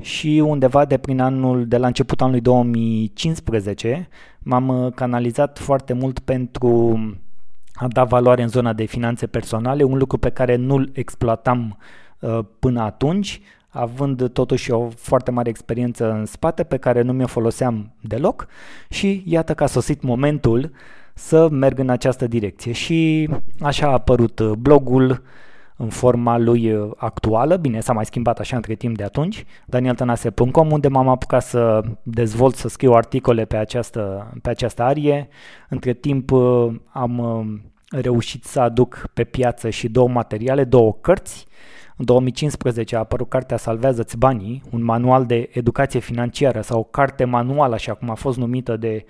și 0.00 0.42
undeva 0.46 0.84
de 0.84 0.98
prin 0.98 1.20
anul, 1.20 1.66
de 1.66 1.76
la 1.76 1.86
începutul 1.86 2.24
anului 2.24 2.42
2015, 2.42 4.08
m-am 4.38 4.68
uh, 4.68 4.92
canalizat 4.94 5.58
foarte 5.58 5.92
mult 5.92 6.18
pentru 6.18 7.00
a 7.72 7.88
da 7.88 8.04
valoare 8.04 8.42
în 8.42 8.48
zona 8.48 8.72
de 8.72 8.84
finanțe 8.84 9.26
personale, 9.26 9.82
un 9.82 9.98
lucru 9.98 10.18
pe 10.18 10.30
care 10.30 10.56
nu-l 10.56 10.90
exploatam 10.92 11.78
uh, 12.20 12.38
până 12.58 12.80
atunci, 12.80 13.40
având 13.68 14.28
totuși 14.28 14.70
o 14.70 14.88
foarte 14.88 15.30
mare 15.30 15.48
experiență 15.48 16.10
în 16.10 16.26
spate 16.26 16.62
pe 16.62 16.76
care 16.76 17.02
nu 17.02 17.12
mi-o 17.12 17.26
foloseam 17.26 17.94
deloc. 18.00 18.46
Și 18.88 19.22
iată 19.26 19.54
că 19.54 19.62
a 19.62 19.66
sosit 19.66 20.02
momentul 20.02 20.72
să 21.14 21.48
merg 21.48 21.78
în 21.78 21.88
această 21.88 22.26
direcție. 22.26 22.72
Și 22.72 23.28
așa 23.60 23.86
a 23.86 23.92
apărut 23.92 24.38
uh, 24.38 24.52
blogul, 24.58 25.22
în 25.80 25.88
forma 25.88 26.38
lui 26.38 26.72
uh, 26.72 26.90
actuală, 26.96 27.56
bine, 27.56 27.80
s-a 27.80 27.92
mai 27.92 28.04
schimbat 28.04 28.38
așa 28.38 28.56
între 28.56 28.74
timp 28.74 28.96
de 28.96 29.02
atunci, 29.02 29.44
danieltanase.com, 29.66 30.70
unde 30.70 30.88
m-am 30.88 31.08
apucat 31.08 31.42
să 31.42 31.82
dezvolt, 32.02 32.54
să 32.54 32.68
scriu 32.68 32.92
articole 32.92 33.44
pe 33.44 33.56
această, 33.56 34.32
pe 34.42 34.50
această 34.50 34.82
arie. 34.82 35.28
Între 35.68 35.92
timp 35.92 36.30
uh, 36.30 36.74
am 36.92 37.18
uh, 37.18 38.00
reușit 38.00 38.44
să 38.44 38.60
aduc 38.60 39.08
pe 39.14 39.24
piață 39.24 39.70
și 39.70 39.88
două 39.88 40.08
materiale, 40.08 40.64
două 40.64 40.96
cărți. 41.00 41.46
În 41.96 42.04
2015 42.04 42.96
a 42.96 42.98
apărut 42.98 43.28
cartea 43.28 43.56
Salvează-ți 43.56 44.18
banii, 44.18 44.62
un 44.70 44.84
manual 44.84 45.26
de 45.26 45.48
educație 45.52 46.00
financiară 46.00 46.60
sau 46.60 46.78
o 46.78 46.84
carte 46.84 47.24
manual, 47.24 47.72
așa 47.72 47.94
cum 47.94 48.10
a 48.10 48.14
fost 48.14 48.38
numită 48.38 48.76
de 48.76 49.04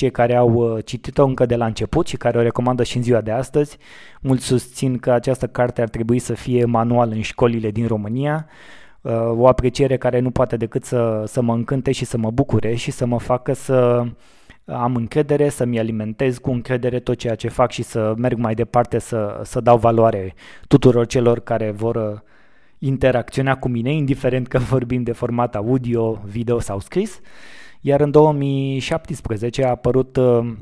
cei 0.00 0.10
care 0.10 0.34
au 0.34 0.52
uh, 0.52 0.84
citit-o 0.84 1.24
încă 1.24 1.46
de 1.46 1.56
la 1.56 1.66
început 1.66 2.06
și 2.06 2.16
care 2.16 2.38
o 2.38 2.42
recomandă 2.42 2.82
și 2.82 2.96
în 2.96 3.02
ziua 3.02 3.20
de 3.20 3.30
astăzi. 3.30 3.78
Mulți 4.20 4.44
susțin 4.44 4.98
că 4.98 5.10
această 5.10 5.46
carte 5.46 5.82
ar 5.82 5.88
trebui 5.88 6.18
să 6.18 6.34
fie 6.34 6.64
manual 6.64 7.10
în 7.10 7.20
școlile 7.20 7.70
din 7.70 7.86
România, 7.86 8.46
uh, 9.00 9.12
o 9.36 9.46
apreciere 9.46 9.96
care 9.96 10.18
nu 10.18 10.30
poate 10.30 10.56
decât 10.56 10.84
să, 10.84 11.24
să 11.26 11.42
mă 11.42 11.54
încânte 11.54 11.92
și 11.92 12.04
să 12.04 12.16
mă 12.18 12.30
bucure 12.30 12.74
și 12.74 12.90
să 12.90 13.06
mă 13.06 13.18
facă 13.18 13.52
să 13.52 14.04
am 14.64 14.94
încredere, 14.94 15.48
să-mi 15.48 15.78
alimentez 15.78 16.38
cu 16.38 16.50
încredere 16.50 17.00
tot 17.00 17.16
ceea 17.16 17.34
ce 17.34 17.48
fac 17.48 17.70
și 17.70 17.82
să 17.82 18.14
merg 18.16 18.38
mai 18.38 18.54
departe, 18.54 18.98
să, 18.98 19.40
să 19.44 19.60
dau 19.60 19.78
valoare 19.78 20.34
tuturor 20.68 21.06
celor 21.06 21.40
care 21.40 21.70
vor 21.70 21.96
uh, 21.96 22.18
interacționa 22.78 23.56
cu 23.56 23.68
mine, 23.68 23.92
indiferent 23.92 24.48
că 24.48 24.58
vorbim 24.74 25.02
de 25.02 25.12
format 25.12 25.54
audio, 25.54 26.22
video 26.24 26.58
sau 26.58 26.80
scris. 26.80 27.20
Iar 27.80 28.00
în 28.00 28.10
2017 28.10 29.64
a 29.64 29.68
apărut 29.68 30.16
uh, 30.16 30.52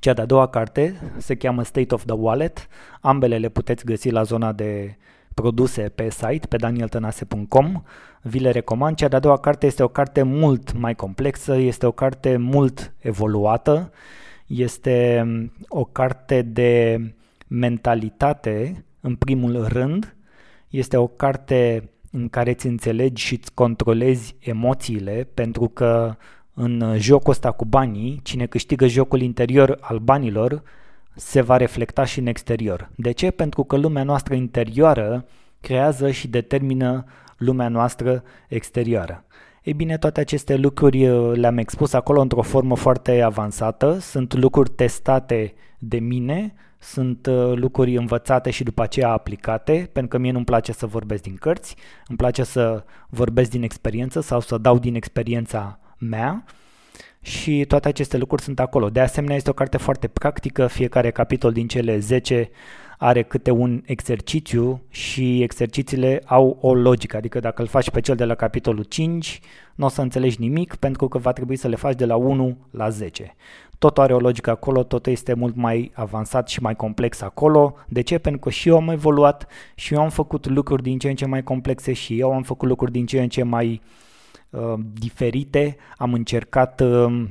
cea 0.00 0.12
de-a 0.12 0.24
doua 0.26 0.48
carte, 0.48 0.94
se 1.16 1.34
cheamă 1.34 1.62
State 1.62 1.94
of 1.94 2.04
the 2.04 2.14
Wallet. 2.14 2.68
Ambele 3.00 3.38
le 3.38 3.48
puteți 3.48 3.84
găsi 3.84 4.10
la 4.10 4.22
zona 4.22 4.52
de 4.52 4.96
produse 5.34 5.82
pe 5.82 6.10
site, 6.10 6.46
pe 6.46 6.56
danieltănase.com. 6.56 7.82
Vi 8.22 8.38
le 8.38 8.50
recomand. 8.50 8.96
Cea 8.96 9.08
de-a 9.08 9.18
doua 9.18 9.38
carte 9.38 9.66
este 9.66 9.82
o 9.82 9.88
carte 9.88 10.22
mult 10.22 10.78
mai 10.78 10.94
complexă, 10.94 11.56
este 11.56 11.86
o 11.86 11.92
carte 11.92 12.36
mult 12.36 12.94
evoluată, 12.98 13.92
este 14.46 15.22
um, 15.24 15.52
o 15.68 15.84
carte 15.84 16.42
de 16.42 17.00
mentalitate, 17.46 18.84
în 19.00 19.14
primul 19.14 19.66
rând, 19.68 20.16
este 20.68 20.96
o 20.96 21.06
carte 21.06 21.90
în 22.10 22.28
care 22.28 22.50
îți 22.50 22.66
înțelegi 22.66 23.24
și 23.24 23.34
îți 23.34 23.54
controlezi 23.54 24.36
emoțiile, 24.40 25.28
pentru 25.34 25.68
că 25.68 26.16
în 26.58 26.96
jocul 26.98 27.30
ăsta 27.30 27.50
cu 27.50 27.64
banii, 27.64 28.20
cine 28.22 28.46
câștigă 28.46 28.86
jocul 28.86 29.20
interior 29.20 29.78
al 29.80 29.98
banilor 29.98 30.62
se 31.14 31.40
va 31.40 31.56
reflecta 31.56 32.04
și 32.04 32.18
în 32.18 32.26
exterior. 32.26 32.90
De 32.94 33.10
ce? 33.10 33.30
Pentru 33.30 33.64
că 33.64 33.76
lumea 33.76 34.02
noastră 34.02 34.34
interioară 34.34 35.24
creează 35.60 36.10
și 36.10 36.28
determină 36.28 37.04
lumea 37.36 37.68
noastră 37.68 38.22
exterioară. 38.48 39.24
Ei 39.62 39.72
bine, 39.72 39.98
toate 39.98 40.20
aceste 40.20 40.56
lucruri 40.56 41.08
uh, 41.08 41.36
le-am 41.36 41.58
expus 41.58 41.92
acolo 41.92 42.20
într-o 42.20 42.42
formă 42.42 42.76
foarte 42.76 43.20
avansată, 43.20 43.98
sunt 43.98 44.34
lucruri 44.34 44.70
testate 44.70 45.54
de 45.78 45.98
mine, 45.98 46.54
sunt 46.78 47.26
uh, 47.26 47.52
lucruri 47.54 47.96
învățate 47.96 48.50
și 48.50 48.62
după 48.62 48.82
aceea 48.82 49.08
aplicate, 49.08 49.90
pentru 49.92 50.10
că 50.10 50.18
mie 50.18 50.32
nu-mi 50.32 50.44
place 50.44 50.72
să 50.72 50.86
vorbesc 50.86 51.22
din 51.22 51.34
cărți, 51.34 51.76
îmi 52.06 52.18
place 52.18 52.42
să 52.42 52.84
vorbesc 53.08 53.50
din 53.50 53.62
experiență 53.62 54.20
sau 54.20 54.40
să 54.40 54.58
dau 54.58 54.78
din 54.78 54.94
experiența 54.94 55.78
mea 55.98 56.44
și 57.20 57.64
toate 57.68 57.88
aceste 57.88 58.16
lucruri 58.16 58.42
sunt 58.42 58.60
acolo. 58.60 58.90
De 58.90 59.00
asemenea, 59.00 59.36
este 59.36 59.50
o 59.50 59.52
carte 59.52 59.76
foarte 59.76 60.08
practică, 60.08 60.66
fiecare 60.66 61.10
capitol 61.10 61.52
din 61.52 61.66
cele 61.66 61.98
10 61.98 62.50
are 62.98 63.22
câte 63.22 63.50
un 63.50 63.82
exercițiu 63.86 64.82
și 64.88 65.42
exercițiile 65.42 66.22
au 66.26 66.58
o 66.60 66.74
logică, 66.74 67.16
adică 67.16 67.40
dacă 67.40 67.62
îl 67.62 67.68
faci 67.68 67.90
pe 67.90 68.00
cel 68.00 68.16
de 68.16 68.24
la 68.24 68.34
capitolul 68.34 68.82
5, 68.82 69.40
nu 69.74 69.84
o 69.84 69.88
să 69.88 70.00
înțelegi 70.00 70.40
nimic 70.40 70.74
pentru 70.74 71.08
că 71.08 71.18
va 71.18 71.32
trebui 71.32 71.56
să 71.56 71.68
le 71.68 71.76
faci 71.76 71.94
de 71.94 72.04
la 72.04 72.16
1 72.16 72.56
la 72.70 72.88
10. 72.88 73.34
Totul 73.78 74.02
are 74.02 74.14
o 74.14 74.18
logică 74.18 74.50
acolo, 74.50 74.82
totul 74.82 75.12
este 75.12 75.34
mult 75.34 75.56
mai 75.56 75.90
avansat 75.94 76.48
și 76.48 76.62
mai 76.62 76.76
complex 76.76 77.20
acolo. 77.20 77.74
De 77.88 78.00
ce? 78.00 78.18
Pentru 78.18 78.40
că 78.40 78.50
și 78.50 78.68
eu 78.68 78.76
am 78.76 78.88
evoluat 78.88 79.46
și 79.74 79.94
eu 79.94 80.00
am 80.00 80.10
făcut 80.10 80.48
lucruri 80.48 80.82
din 80.82 80.98
ce 80.98 81.08
în 81.08 81.14
ce 81.14 81.26
mai 81.26 81.42
complexe 81.42 81.92
și 81.92 82.18
eu 82.18 82.32
am 82.32 82.42
făcut 82.42 82.68
lucruri 82.68 82.92
din 82.92 83.06
ce 83.06 83.20
în 83.20 83.28
ce 83.28 83.42
mai 83.42 83.80
uh, 83.84 84.05
Uh, 84.56 84.74
diferite, 84.92 85.76
am 85.96 86.12
încercat 86.12 86.80
uh, 86.80 87.24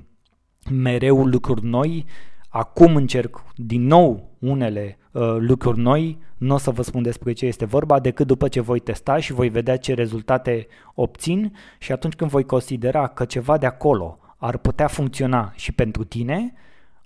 mereu 0.71 1.25
lucruri 1.25 1.65
noi, 1.65 2.05
acum 2.49 2.95
încerc 2.95 3.43
din 3.55 3.87
nou 3.87 4.29
unele 4.39 4.97
uh, 5.11 5.35
lucruri 5.37 5.79
noi, 5.79 6.17
nu 6.37 6.53
o 6.53 6.57
să 6.57 6.71
vă 6.71 6.81
spun 6.81 7.01
despre 7.01 7.33
ce 7.33 7.45
este 7.45 7.65
vorba, 7.65 7.99
decât 7.99 8.27
după 8.27 8.47
ce 8.47 8.61
voi 8.61 8.79
testa 8.79 9.19
și 9.19 9.33
voi 9.33 9.49
vedea 9.49 9.77
ce 9.77 9.93
rezultate 9.93 10.67
obțin 10.93 11.55
și 11.79 11.91
atunci 11.91 12.13
când 12.13 12.29
voi 12.29 12.43
considera 12.43 13.07
că 13.07 13.25
ceva 13.25 13.57
de 13.57 13.65
acolo 13.65 14.19
ar 14.37 14.57
putea 14.57 14.87
funcționa 14.87 15.51
și 15.55 15.71
pentru 15.71 16.03
tine, 16.03 16.53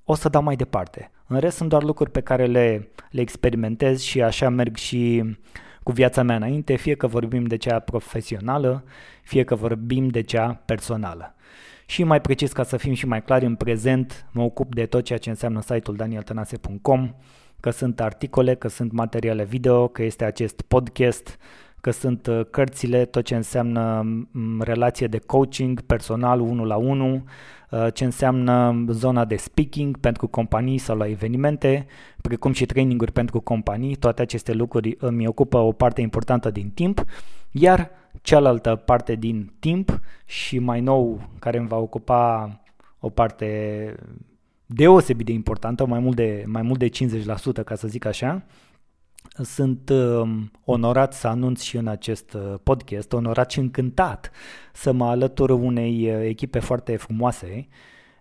o 0.04 0.14
să 0.14 0.30
dau 0.30 0.44
mai 0.44 0.56
departe. 0.56 1.12
În 1.28 1.40
rest 1.40 1.58
sunt 1.58 1.70
doar 1.70 1.84
lucruri 1.84 2.12
pe 2.12 2.22
care 2.22 2.46
le, 2.46 2.90
le 3.10 3.22
experimentez 3.22 4.02
și 4.02 4.22
așa 4.22 4.50
merg 4.50 4.76
și 4.76 5.24
uh, 5.26 5.32
cu 5.90 5.96
viața 5.96 6.24
mea 6.24 6.36
înainte, 6.36 6.76
fie 6.76 6.96
că 6.96 7.08
vorbim 7.08 7.44
de 7.44 7.56
cea 7.56 7.80
profesională, 7.80 8.84
fie 9.24 9.44
că 9.44 9.56
vorbim 9.56 10.08
de 10.08 10.22
cea 10.22 10.62
personală. 10.66 11.36
Și 11.86 12.04
mai 12.04 12.22
precis, 12.22 12.52
ca 12.52 12.64
să 12.64 12.78
fim 12.78 12.94
și 12.94 13.06
mai 13.06 13.24
clari, 13.24 13.46
în 13.46 13.56
prezent 13.56 14.26
mă 14.32 14.42
ocup 14.42 14.76
de 14.76 14.86
tot 14.86 15.04
ceea 15.04 15.18
ce 15.20 15.30
înseamnă 15.30 15.62
site-ul 15.62 15.96
danieltanase.com, 15.98 17.14
că 17.60 17.70
sunt 17.70 18.00
articole, 18.00 18.56
că 18.56 18.68
sunt 18.68 18.92
materiale 18.92 19.44
video, 19.44 19.88
că 19.88 20.04
este 20.04 20.24
acest 20.24 20.62
podcast, 20.62 21.38
că 21.82 21.92
sunt 21.92 22.28
uh, 22.28 22.42
cărțile, 22.52 23.06
tot 23.06 23.24
ce 23.24 23.36
înseamnă 23.36 24.02
mm, 24.32 24.62
relație 24.62 25.08
de 25.08 25.18
coaching 25.18 25.82
personal 25.82 26.40
1 26.40 26.66
la 26.66 26.76
1, 26.76 27.14
uh, 27.14 27.22
ce 27.94 28.04
înseamnă 28.04 28.86
zona 28.90 29.26
de 29.26 29.36
speaking 29.36 29.98
pentru 29.98 30.28
companii 30.28 30.78
sau 30.78 30.98
la 30.98 31.08
evenimente, 31.08 31.86
precum 32.22 32.52
și 32.52 32.66
traininguri 32.66 33.12
pentru 33.12 33.40
companii, 33.40 33.96
toate 33.96 34.22
aceste 34.22 34.54
lucruri 34.54 34.96
îmi 35.00 35.28
ocupă 35.28 35.58
o 35.58 35.72
parte 35.72 36.02
importantă 36.02 36.50
din 36.50 36.70
timp, 36.70 37.04
iar 37.52 37.90
cealaltă 38.22 38.76
parte 38.76 39.16
din 39.16 39.52
timp 39.60 40.00
și 40.26 40.60
mai 40.60 40.82
nou 40.82 41.30
care 41.40 41.58
îmi 41.58 41.68
va 41.68 41.78
ocupa 41.78 42.60
o 43.00 43.10
parte 43.10 43.96
deosebit 44.66 45.26
de 45.26 45.32
importantă, 45.32 45.86
mai 45.86 46.00
mult 46.00 46.16
de, 46.16 46.44
mai 46.46 46.62
mult 46.62 46.80
de 46.80 46.90
50% 46.90 47.64
ca 47.66 47.76
să 47.76 47.88
zic 47.88 48.06
așa, 48.06 48.44
sunt 49.44 49.90
uh, 49.90 50.30
onorat 50.66 51.14
să 51.14 51.28
anunț 51.28 51.62
și 51.62 51.78
în 51.78 51.88
acest 51.88 52.34
uh, 52.34 52.54
podcast, 52.64 53.14
onorat 53.14 53.52
și 53.52 53.60
încântat 53.60 54.32
să 54.74 54.92
mă 54.92 55.06
alătur 55.06 55.50
unei 55.50 56.16
uh, 56.16 56.26
echipe 56.28 56.60
foarte 56.60 56.96
frumoase, 56.96 57.68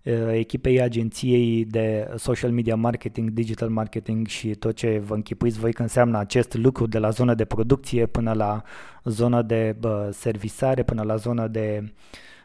uh, 0.05 0.33
echipei 0.33 0.81
agenției 0.81 1.65
de 1.65 2.11
social 2.17 2.51
media 2.51 2.77
marketing, 2.77 3.31
digital 3.31 3.69
marketing 3.69 4.27
și 4.27 4.49
tot 4.49 4.77
ce 4.77 4.99
vă 4.99 5.15
închipuiți 5.15 5.59
voi 5.59 5.73
că 5.73 5.83
înseamnă 5.83 6.19
acest 6.19 6.55
lucru 6.55 6.87
de 6.87 6.99
la 6.99 7.11
zona 7.11 7.35
de 7.35 7.45
producție 7.45 8.07
până 8.07 8.33
la 8.33 8.63
zona 9.05 9.43
de 9.43 9.77
uh, 9.83 10.09
servisare, 10.11 10.83
până 10.83 11.03
la 11.03 11.17
zona 11.17 11.49
de 11.49 11.81
uh, 11.83 11.91
Uh, 11.91 12.38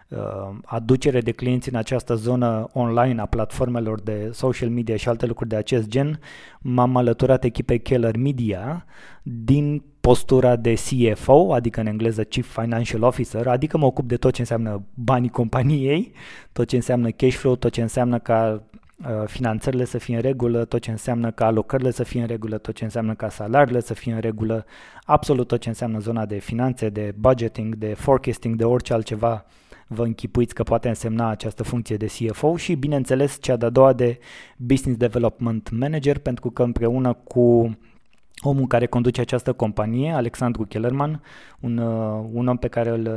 aducere 0.65 1.20
de 1.20 1.32
clienți 1.32 1.70
în 1.70 1.75
această 1.75 2.15
zonă 2.15 2.70
online 2.74 3.22
a 3.22 3.25
platformelor 3.25 4.01
de 4.01 4.29
social 4.34 4.70
media 4.70 4.96
și 4.96 5.10
alte 5.10 5.25
lucruri 5.25 5.50
de 5.50 5.55
acest 5.55 5.88
gen, 5.88 6.20
m-am 6.60 6.96
alăturat 6.96 7.43
echipei 7.43 7.82
Keller 7.82 8.17
Media 8.17 8.86
din 9.24 9.84
postura 10.00 10.55
de 10.55 10.74
CFO, 10.74 11.53
adică 11.53 11.79
în 11.79 11.86
engleză 11.86 12.24
Chief 12.24 12.60
Financial 12.60 13.03
Officer, 13.03 13.48
adică 13.48 13.77
mă 13.77 13.86
ocup 13.86 14.08
de 14.08 14.17
tot 14.17 14.34
ce 14.34 14.41
înseamnă 14.41 14.84
banii 14.93 15.29
companiei, 15.29 16.12
tot 16.51 16.67
ce 16.67 16.75
înseamnă 16.75 17.10
cash 17.10 17.36
flow, 17.36 17.55
tot 17.55 17.72
ce 17.72 17.82
înseamnă 17.82 18.20
ca 18.20 18.63
uh, 18.98 19.27
finanțările 19.27 19.86
să 19.86 19.98
fie 19.98 20.15
în 20.15 20.22
regulă, 20.22 20.65
tot 20.65 20.82
ce 20.82 20.91
înseamnă 20.91 21.32
ca 21.32 21.46
alocările 21.46 21.91
să 21.91 22.03
fie 22.03 22.22
în 22.22 22.27
regulă, 22.27 22.58
tot 22.58 22.75
ce 22.75 22.84
înseamnă 22.84 23.13
ca 23.13 23.29
salariile 23.29 23.79
să 23.79 23.93
fie 23.93 24.13
în 24.13 24.20
regulă, 24.20 24.65
absolut 25.03 25.48
tot 25.48 25.60
ce 25.60 25.70
înseamnă 25.70 26.00
zona 26.00 26.25
de 26.25 26.38
finanțe, 26.38 26.89
de 26.89 27.13
budgeting, 27.20 27.75
de 27.75 27.93
forecasting, 27.93 28.55
de 28.55 28.63
orice 28.63 28.93
altceva 28.93 29.46
vă 29.88 30.04
închipuiți 30.04 30.54
că 30.54 30.63
poate 30.63 30.88
însemna 30.88 31.30
această 31.30 31.63
funcție 31.63 31.98
de 31.98 32.06
CFO 32.06 32.58
și, 32.58 32.75
bineînțeles, 32.75 33.38
cea 33.42 33.56
de-a 33.56 33.70
doua 33.70 33.94
de 33.94 34.20
Business 34.58 35.00
Development 35.00 35.70
Manager, 35.72 36.18
pentru 36.18 36.50
că 36.50 36.63
împreună 36.63 37.13
cu 37.13 37.78
omul 38.42 38.68
care 38.68 38.86
conduce 38.86 39.22
această 39.22 39.54
companie, 39.54 40.12
Alexandru 40.12 40.63
Kellerman, 40.63 41.22
un, 41.60 41.78
uh, 41.78 42.25
un 42.32 42.48
om 42.48 42.58
pe 42.58 42.68
care 42.68 42.90
îl, 42.90 43.08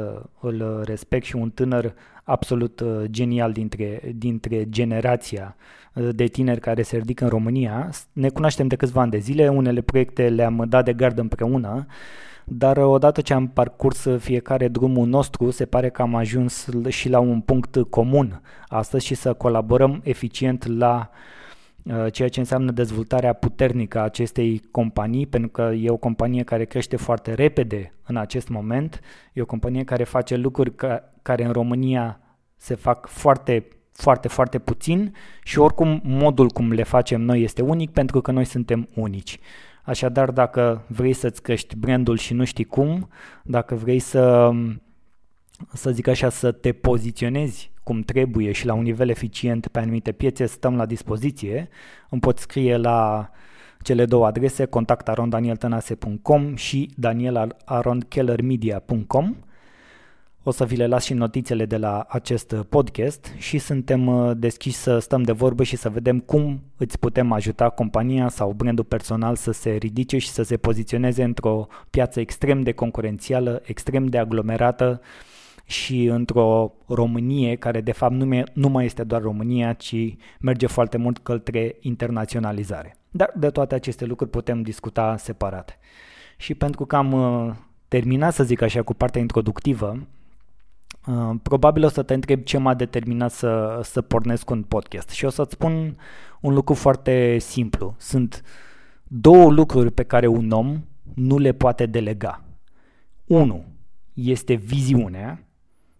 îl 0.40 0.82
respect 0.84 1.24
și 1.24 1.36
un 1.36 1.50
tânăr 1.50 1.94
absolut 2.24 2.80
uh, 2.80 3.04
genial 3.10 3.52
dintre, 3.52 4.00
dintre 4.14 4.68
generația 4.68 5.56
uh, 5.94 6.08
de 6.12 6.26
tineri 6.26 6.60
care 6.60 6.82
se 6.82 6.96
ridică 6.96 7.24
în 7.24 7.30
România. 7.30 7.90
Ne 8.12 8.28
cunoaștem 8.28 8.66
de 8.66 8.76
câțiva 8.76 9.00
ani 9.00 9.10
de 9.10 9.18
zile, 9.18 9.48
unele 9.48 9.80
proiecte 9.80 10.28
le-am 10.28 10.64
dat 10.68 10.84
de 10.84 10.92
gardă 10.92 11.20
împreună 11.20 11.86
dar 12.48 12.76
odată 12.76 13.20
ce 13.20 13.34
am 13.34 13.48
parcurs 13.48 14.06
fiecare 14.18 14.68
drumul 14.68 15.06
nostru, 15.06 15.50
se 15.50 15.66
pare 15.66 15.90
că 15.90 16.02
am 16.02 16.14
ajuns 16.14 16.68
și 16.88 17.08
la 17.08 17.18
un 17.18 17.40
punct 17.40 17.76
comun 17.90 18.42
astăzi 18.68 19.06
și 19.06 19.14
să 19.14 19.32
colaborăm 19.32 20.00
eficient 20.04 20.66
la 20.66 21.10
uh, 21.82 22.12
ceea 22.12 22.28
ce 22.28 22.40
înseamnă 22.40 22.70
dezvoltarea 22.70 23.32
puternică 23.32 23.98
a 23.98 24.02
acestei 24.02 24.62
companii, 24.70 25.26
pentru 25.26 25.50
că 25.50 25.72
e 25.80 25.90
o 25.90 25.96
companie 25.96 26.42
care 26.42 26.64
crește 26.64 26.96
foarte 26.96 27.34
repede 27.34 27.92
în 28.06 28.16
acest 28.16 28.48
moment, 28.48 29.00
e 29.32 29.42
o 29.42 29.46
companie 29.46 29.84
care 29.84 30.04
face 30.04 30.36
lucruri 30.36 30.74
ca, 30.74 31.12
care 31.22 31.44
în 31.44 31.52
România 31.52 32.20
se 32.56 32.74
fac 32.74 33.06
foarte 33.06 33.68
foarte, 33.96 34.28
foarte 34.28 34.58
puțin 34.58 35.14
și 35.42 35.58
oricum 35.58 36.00
modul 36.04 36.48
cum 36.48 36.72
le 36.72 36.82
facem 36.82 37.20
noi 37.20 37.42
este 37.42 37.62
unic 37.62 37.90
pentru 37.90 38.20
că 38.20 38.30
noi 38.30 38.44
suntem 38.44 38.88
unici. 38.94 39.38
Așadar, 39.86 40.30
dacă 40.30 40.84
vrei 40.86 41.12
să-ți 41.12 41.42
crești 41.42 41.76
brandul 41.76 42.16
și 42.16 42.34
nu 42.34 42.44
știi 42.44 42.64
cum, 42.64 43.08
dacă 43.44 43.74
vrei 43.74 43.98
să, 43.98 44.50
să 45.72 45.90
zic 45.90 46.06
așa, 46.06 46.28
să 46.28 46.52
te 46.52 46.72
poziționezi 46.72 47.70
cum 47.82 48.00
trebuie 48.00 48.52
și 48.52 48.66
la 48.66 48.74
un 48.74 48.82
nivel 48.82 49.08
eficient 49.08 49.68
pe 49.68 49.78
anumite 49.78 50.12
piețe, 50.12 50.46
stăm 50.46 50.76
la 50.76 50.86
dispoziție. 50.86 51.68
Îmi 52.10 52.20
poți 52.20 52.42
scrie 52.42 52.76
la 52.76 53.30
cele 53.82 54.04
două 54.04 54.26
adrese, 54.26 54.64
contactarondanieltănase.com 54.64 56.54
și 56.54 56.90
danielaronkellermedia.com 56.96 59.36
o 60.48 60.50
să 60.50 60.64
vi 60.64 60.76
le 60.76 60.86
las 60.86 61.04
și 61.04 61.14
notițele 61.14 61.64
de 61.64 61.76
la 61.76 62.06
acest 62.08 62.54
podcast 62.68 63.32
și 63.36 63.58
suntem 63.58 64.06
uh, 64.06 64.30
deschiși 64.36 64.76
să 64.76 64.98
stăm 64.98 65.22
de 65.22 65.32
vorbă 65.32 65.62
și 65.62 65.76
să 65.76 65.88
vedem 65.88 66.20
cum 66.20 66.62
îți 66.76 66.98
putem 66.98 67.32
ajuta 67.32 67.68
compania 67.68 68.28
sau 68.28 68.52
brandul 68.52 68.84
personal 68.84 69.36
să 69.36 69.52
se 69.52 69.70
ridice 69.70 70.18
și 70.18 70.28
să 70.28 70.42
se 70.42 70.56
poziționeze 70.56 71.22
într-o 71.22 71.66
piață 71.90 72.20
extrem 72.20 72.62
de 72.62 72.72
concurențială, 72.72 73.62
extrem 73.64 74.06
de 74.06 74.18
aglomerată 74.18 75.00
și 75.64 76.04
într-o 76.04 76.72
Românie 76.86 77.56
care 77.56 77.80
de 77.80 77.92
fapt 77.92 78.14
nu, 78.14 78.42
nu 78.52 78.68
mai 78.68 78.84
este 78.84 79.04
doar 79.04 79.22
România, 79.22 79.72
ci 79.72 80.16
merge 80.40 80.66
foarte 80.66 80.96
mult 80.96 81.18
către 81.18 81.76
internaționalizare. 81.80 82.96
Dar 83.10 83.32
de 83.36 83.50
toate 83.50 83.74
aceste 83.74 84.04
lucruri 84.04 84.30
putem 84.30 84.62
discuta 84.62 85.16
separat. 85.16 85.78
Și 86.36 86.54
pentru 86.54 86.86
că 86.86 86.96
am 86.96 87.12
uh, 87.12 87.54
terminat, 87.88 88.34
să 88.34 88.44
zic 88.44 88.62
așa, 88.62 88.82
cu 88.82 88.94
partea 88.94 89.20
introductivă, 89.20 89.98
Uh, 89.98 90.15
probabil 91.42 91.84
o 91.84 91.88
să 91.88 92.02
te 92.02 92.14
întreb 92.14 92.42
ce 92.42 92.58
m-a 92.58 92.74
determinat 92.74 93.30
să, 93.30 93.80
să 93.82 94.02
pornesc 94.02 94.50
un 94.50 94.62
podcast 94.62 95.08
și 95.08 95.24
o 95.24 95.28
să-ți 95.28 95.52
spun 95.52 95.96
un 96.40 96.54
lucru 96.54 96.74
foarte 96.74 97.38
simplu. 97.38 97.94
Sunt 97.98 98.42
două 99.04 99.50
lucruri 99.50 99.90
pe 99.90 100.02
care 100.02 100.26
un 100.26 100.50
om 100.50 100.84
nu 101.14 101.38
le 101.38 101.52
poate 101.52 101.86
delega. 101.86 102.44
Unu 103.24 103.64
este 104.12 104.54
viziunea, 104.54 105.46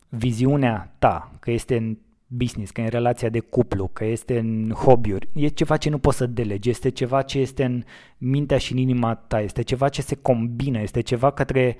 viziunea 0.08 0.94
ta, 0.98 1.30
că 1.40 1.50
este 1.50 1.76
în 1.76 1.98
business, 2.26 2.70
că 2.70 2.80
e 2.80 2.84
în 2.84 2.90
relația 2.90 3.28
de 3.28 3.40
cuplu, 3.40 3.88
că 3.92 4.04
este 4.04 4.38
în 4.38 4.70
hobby-uri, 4.70 5.28
e 5.34 5.48
ceva 5.48 5.76
ce 5.76 5.90
nu 5.90 5.98
poți 5.98 6.16
să 6.16 6.26
delegi, 6.26 6.70
este 6.70 6.88
ceva 6.88 7.22
ce 7.22 7.38
este 7.38 7.64
în 7.64 7.84
mintea 8.18 8.58
și 8.58 8.72
în 8.72 8.78
inima 8.78 9.14
ta, 9.14 9.40
este 9.40 9.62
ceva 9.62 9.88
ce 9.88 10.02
se 10.02 10.14
combină, 10.14 10.80
este 10.80 11.00
ceva 11.00 11.30
către 11.30 11.76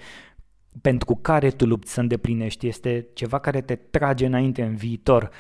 pentru 0.81 1.19
care 1.23 1.51
tu 1.51 1.67
lupți 1.67 1.93
să 1.93 2.01
îndeplinești, 2.01 2.67
este 2.67 3.07
ceva 3.13 3.39
care 3.39 3.61
te 3.61 3.75
trage 3.75 4.27
înainte 4.27 4.63
în 4.63 4.75
viitor 4.75 5.31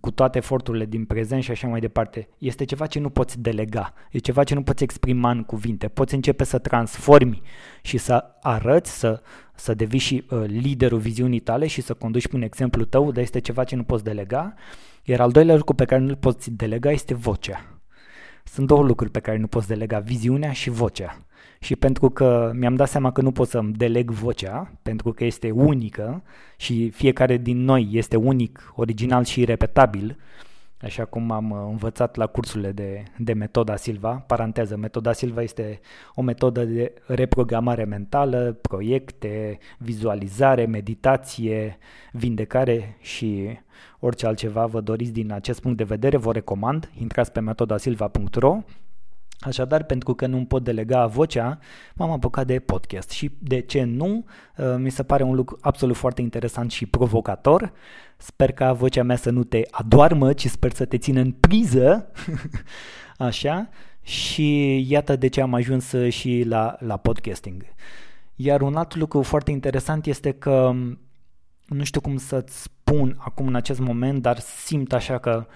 cu 0.00 0.10
toate 0.10 0.38
eforturile 0.38 0.84
din 0.84 1.04
prezent 1.04 1.42
și 1.42 1.50
așa 1.50 1.68
mai 1.68 1.80
departe. 1.80 2.28
Este 2.38 2.64
ceva 2.64 2.86
ce 2.86 2.98
nu 2.98 3.10
poți 3.10 3.40
delega, 3.40 3.92
e 4.10 4.18
ceva 4.18 4.44
ce 4.44 4.54
nu 4.54 4.62
poți 4.62 4.82
exprima 4.82 5.30
în 5.30 5.42
cuvinte. 5.42 5.88
Poți 5.88 6.14
începe 6.14 6.44
să 6.44 6.58
transformi 6.58 7.42
și 7.82 7.98
să 7.98 8.24
arăți, 8.42 8.98
să, 8.98 9.22
să 9.54 9.74
devii 9.74 9.98
și 9.98 10.24
uh, 10.30 10.44
liderul 10.46 10.98
viziunii 10.98 11.40
tale 11.40 11.66
și 11.66 11.80
să 11.80 11.94
conduci 11.94 12.28
prin 12.28 12.42
exemplu 12.42 12.84
tău, 12.84 13.12
dar 13.12 13.22
este 13.22 13.38
ceva 13.38 13.64
ce 13.64 13.76
nu 13.76 13.82
poți 13.82 14.04
delega. 14.04 14.54
Iar 15.04 15.20
al 15.20 15.30
doilea 15.30 15.56
lucru 15.56 15.74
pe 15.74 15.84
care 15.84 16.00
nu-l 16.00 16.16
poți 16.16 16.50
delega 16.50 16.90
este 16.90 17.14
vocea. 17.14 17.64
Sunt 18.44 18.66
două 18.66 18.82
lucruri 18.82 19.10
pe 19.10 19.20
care 19.20 19.38
nu 19.38 19.46
poți 19.46 19.68
delega, 19.68 19.98
viziunea 19.98 20.52
și 20.52 20.70
vocea 20.70 21.26
și 21.62 21.76
pentru 21.76 22.10
că 22.10 22.50
mi-am 22.54 22.74
dat 22.74 22.88
seama 22.88 23.12
că 23.12 23.20
nu 23.20 23.32
pot 23.32 23.48
să-mi 23.48 23.72
deleg 23.72 24.10
vocea, 24.10 24.72
pentru 24.82 25.12
că 25.12 25.24
este 25.24 25.50
unică 25.50 26.22
și 26.56 26.90
fiecare 26.90 27.36
din 27.36 27.64
noi 27.64 27.88
este 27.92 28.16
unic, 28.16 28.72
original 28.76 29.24
și 29.24 29.44
repetabil, 29.44 30.18
așa 30.80 31.04
cum 31.04 31.30
am 31.30 31.50
uh, 31.50 31.58
învățat 31.70 32.16
la 32.16 32.26
cursurile 32.26 32.72
de, 32.72 33.02
de 33.18 33.32
metoda 33.32 33.76
Silva. 33.76 34.12
Paranteză, 34.12 34.76
metoda 34.76 35.12
Silva 35.12 35.42
este 35.42 35.80
o 36.14 36.22
metodă 36.22 36.64
de 36.64 36.92
reprogramare 37.06 37.84
mentală, 37.84 38.58
proiecte, 38.60 39.58
vizualizare, 39.78 40.66
meditație, 40.66 41.78
vindecare 42.12 42.96
și 43.00 43.58
orice 43.98 44.26
altceva 44.26 44.66
vă 44.66 44.80
doriți 44.80 45.12
din 45.12 45.32
acest 45.32 45.60
punct 45.60 45.76
de 45.76 45.84
vedere, 45.84 46.16
vă 46.16 46.32
recomand. 46.32 46.90
Intrați 46.98 47.32
pe 47.32 47.40
metodasilva.ro 47.40 48.58
Așadar, 49.42 49.82
pentru 49.82 50.14
că 50.14 50.26
nu 50.26 50.44
pot 50.44 50.64
delega 50.64 51.06
vocea, 51.06 51.58
m-am 51.94 52.10
apucat 52.10 52.46
de 52.46 52.58
podcast 52.58 53.10
și 53.10 53.30
de 53.38 53.60
ce 53.60 53.82
nu, 53.82 54.24
uh, 54.56 54.74
mi 54.78 54.90
se 54.90 55.02
pare 55.02 55.22
un 55.22 55.34
lucru 55.34 55.58
absolut 55.60 55.96
foarte 55.96 56.20
interesant 56.20 56.70
și 56.70 56.86
provocator. 56.86 57.72
Sper 58.16 58.52
ca 58.52 58.72
vocea 58.72 59.02
mea 59.02 59.16
să 59.16 59.30
nu 59.30 59.44
te 59.44 59.62
adoarmă, 59.70 60.32
ci 60.32 60.46
sper 60.46 60.72
să 60.72 60.84
te 60.84 60.98
țină 60.98 61.20
în 61.20 61.32
priză, 61.32 62.10
așa, 63.18 63.68
și 64.02 64.78
iată 64.90 65.16
de 65.16 65.28
ce 65.28 65.40
am 65.40 65.54
ajuns 65.54 65.94
și 66.08 66.44
la, 66.46 66.76
la 66.78 66.96
podcasting. 66.96 67.64
Iar 68.34 68.60
un 68.60 68.76
alt 68.76 68.94
lucru 68.94 69.22
foarte 69.22 69.50
interesant 69.50 70.06
este 70.06 70.32
că 70.32 70.72
nu 71.66 71.84
știu 71.84 72.00
cum 72.00 72.16
să-ți 72.16 72.62
spun 72.62 73.16
acum 73.18 73.46
în 73.46 73.54
acest 73.54 73.80
moment, 73.80 74.22
dar 74.22 74.38
simt 74.38 74.92
așa 74.92 75.18
că 75.18 75.46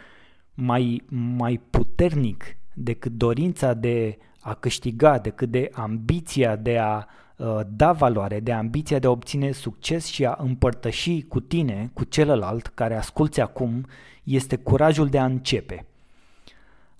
mai, 0.54 1.02
mai 1.36 1.60
puternic 1.70 2.56
decât 2.78 3.12
dorința 3.12 3.74
de 3.74 4.18
a 4.40 4.54
câștiga, 4.54 5.18
decât 5.18 5.50
de 5.50 5.70
ambiția 5.72 6.56
de 6.56 6.78
a 6.78 7.04
uh, 7.36 7.60
da 7.68 7.92
valoare, 7.92 8.40
de 8.40 8.52
ambiția 8.52 8.98
de 8.98 9.06
a 9.06 9.10
obține 9.10 9.50
succes 9.50 10.06
și 10.06 10.24
a 10.24 10.36
împărtăși 10.40 11.22
cu 11.22 11.40
tine, 11.40 11.90
cu 11.92 12.04
celălalt 12.04 12.66
care 12.66 12.96
asculți 12.96 13.40
acum, 13.40 13.86
este 14.24 14.56
curajul 14.56 15.08
de 15.08 15.18
a 15.18 15.24
începe. 15.24 15.86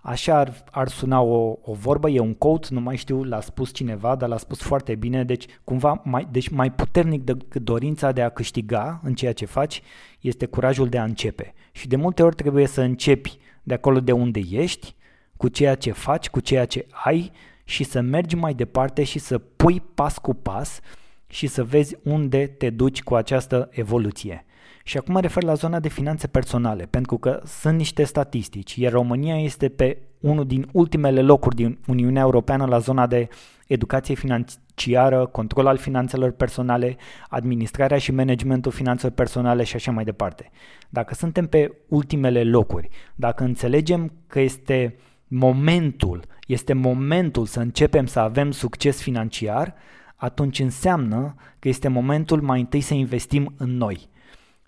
Așa 0.01 0.39
ar, 0.39 0.65
ar 0.71 0.89
suna 0.89 1.21
o, 1.21 1.57
o 1.63 1.73
vorbă, 1.73 2.11
e 2.11 2.19
un 2.19 2.35
quote, 2.35 2.69
nu 2.71 2.81
mai 2.81 2.97
știu, 2.97 3.25
l-a 3.25 3.41
spus 3.41 3.73
cineva, 3.73 4.17
dar 4.17 4.29
l-a 4.29 4.37
spus 4.37 4.61
foarte 4.61 4.95
bine, 4.95 5.25
deci 5.25 5.47
cumva 5.65 6.01
mai, 6.05 6.29
deci 6.31 6.49
mai 6.49 6.73
puternic 6.73 7.23
decât 7.23 7.63
dorința 7.63 8.13
de 8.13 8.23
a 8.23 8.29
câștiga 8.29 9.01
în 9.03 9.15
ceea 9.15 9.33
ce 9.33 9.45
faci 9.45 9.83
este 10.21 10.47
curajul 10.47 10.89
de 10.89 10.99
a 10.99 11.05
începe. 11.05 11.55
Și 11.73 11.89
de 11.89 11.97
multe 11.97 12.23
ori 12.23 12.35
trebuie 12.35 12.67
să 12.67 12.81
începi 12.81 13.39
de 13.63 13.75
acolo 13.75 14.01
de 14.01 14.13
unde 14.13 14.41
ești, 14.51 14.96
cu 15.37 15.49
ceea 15.49 15.75
ce 15.75 15.93
faci, 15.93 16.29
cu 16.29 16.41
ceea 16.41 16.65
ce 16.65 16.87
ai 17.05 17.33
și 17.65 17.85
să 17.85 18.01
mergi 18.01 18.37
mai 18.37 18.55
departe 18.55 19.03
și 19.03 19.19
să 19.19 19.39
pui 19.39 19.83
pas 19.95 20.19
cu 20.19 20.35
pas 20.35 20.81
și 21.27 21.47
să 21.47 21.65
vezi 21.65 21.97
unde 22.03 22.47
te 22.47 22.71
duci 22.71 23.03
cu 23.03 23.15
această 23.15 23.69
evoluție. 23.71 24.45
Și 24.85 24.97
acum 24.97 25.13
mă 25.13 25.21
refer 25.21 25.43
la 25.43 25.55
zona 25.55 25.81
de 25.81 25.89
finanțe 25.89 26.27
personale, 26.27 26.87
pentru 26.91 27.19
că 27.19 27.41
sunt 27.45 27.77
niște 27.77 28.05
statistici, 28.05 28.75
iar 28.75 28.93
România 28.93 29.41
este 29.41 29.69
pe 29.69 29.99
unul 30.21 30.47
din 30.47 30.69
ultimele 30.73 31.23
locuri 31.23 31.55
din 31.55 31.79
Uniunea 31.87 32.23
Europeană 32.23 32.67
la 32.67 32.79
zona 32.79 33.07
de 33.07 33.29
educație 33.67 34.15
financiară, 34.15 35.27
control 35.27 35.67
al 35.67 35.77
finanțelor 35.77 36.31
personale, 36.31 36.97
administrarea 37.29 37.99
și 37.99 38.13
managementul 38.13 38.73
finanțelor 38.73 39.15
personale 39.15 39.65
și 39.65 39.77
așa 39.77 39.91
mai 39.91 40.05
departe. 40.05 40.51
Dacă 40.89 41.15
suntem 41.15 41.47
pe 41.47 41.73
ultimele 41.89 42.45
locuri, 42.45 42.89
dacă 43.15 43.45
înțelegem 43.45 44.13
că 44.27 44.41
este 44.41 44.97
momentul, 45.29 46.25
este 46.47 46.73
momentul 46.73 47.47
să 47.47 47.61
începem 47.61 48.07
să 48.07 48.21
avem 48.21 48.51
succes 48.51 49.01
financiar, 49.03 49.75
atunci 50.17 50.59
înseamnă 50.59 51.35
că 51.59 51.69
este 51.69 51.89
momentul 51.89 52.41
mai 52.41 52.61
întâi 52.61 52.81
să 52.81 52.95
investim 52.95 53.55
în 53.57 53.77
noi. 53.77 54.09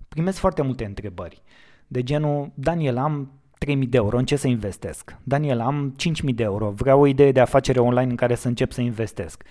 Primesc 0.09 0.39
foarte 0.39 0.63
multe 0.63 0.85
întrebări, 0.85 1.43
de 1.87 2.03
genul, 2.03 2.51
Daniel, 2.55 2.97
am 2.97 3.33
3.000 3.67 3.89
de 3.89 3.97
euro, 3.97 4.19
în 4.19 4.25
ce 4.25 4.37
să 4.37 4.49
investesc? 4.49 5.17
Daniel, 5.23 5.61
am 5.61 5.95
5.000 6.27 6.35
de 6.35 6.43
euro, 6.43 6.71
vreau 6.71 7.01
o 7.01 7.07
idee 7.07 7.33
de 7.33 7.41
afacere 7.41 7.81
online 7.81 8.11
în 8.11 8.17
care 8.17 8.35
să 8.35 8.49
încep 8.49 8.73
să 8.73 8.81
investesc. 8.81 9.43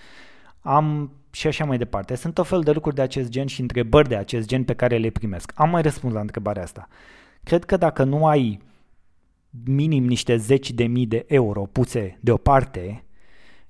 Am 0.61 1.11
și 1.31 1.47
așa 1.47 1.65
mai 1.65 1.77
departe. 1.77 2.15
Sunt 2.15 2.37
o 2.37 2.43
fel 2.43 2.61
de 2.61 2.71
lucruri 2.71 2.95
de 2.95 3.01
acest 3.01 3.29
gen 3.29 3.47
și 3.47 3.61
întrebări 3.61 4.07
de 4.07 4.15
acest 4.15 4.47
gen 4.47 4.63
pe 4.63 4.73
care 4.73 4.97
le 4.97 5.09
primesc. 5.09 5.51
Am 5.55 5.69
mai 5.69 5.81
răspuns 5.81 6.13
la 6.13 6.19
întrebarea 6.19 6.63
asta. 6.63 6.87
Cred 7.43 7.65
că 7.65 7.77
dacă 7.77 8.03
nu 8.03 8.25
ai 8.25 8.61
minim 9.65 10.03
niște 10.03 10.35
zeci 10.35 10.71
de 10.71 10.83
mii 10.83 11.05
de 11.05 11.25
euro 11.27 11.61
puse 11.61 12.17
deoparte 12.21 13.03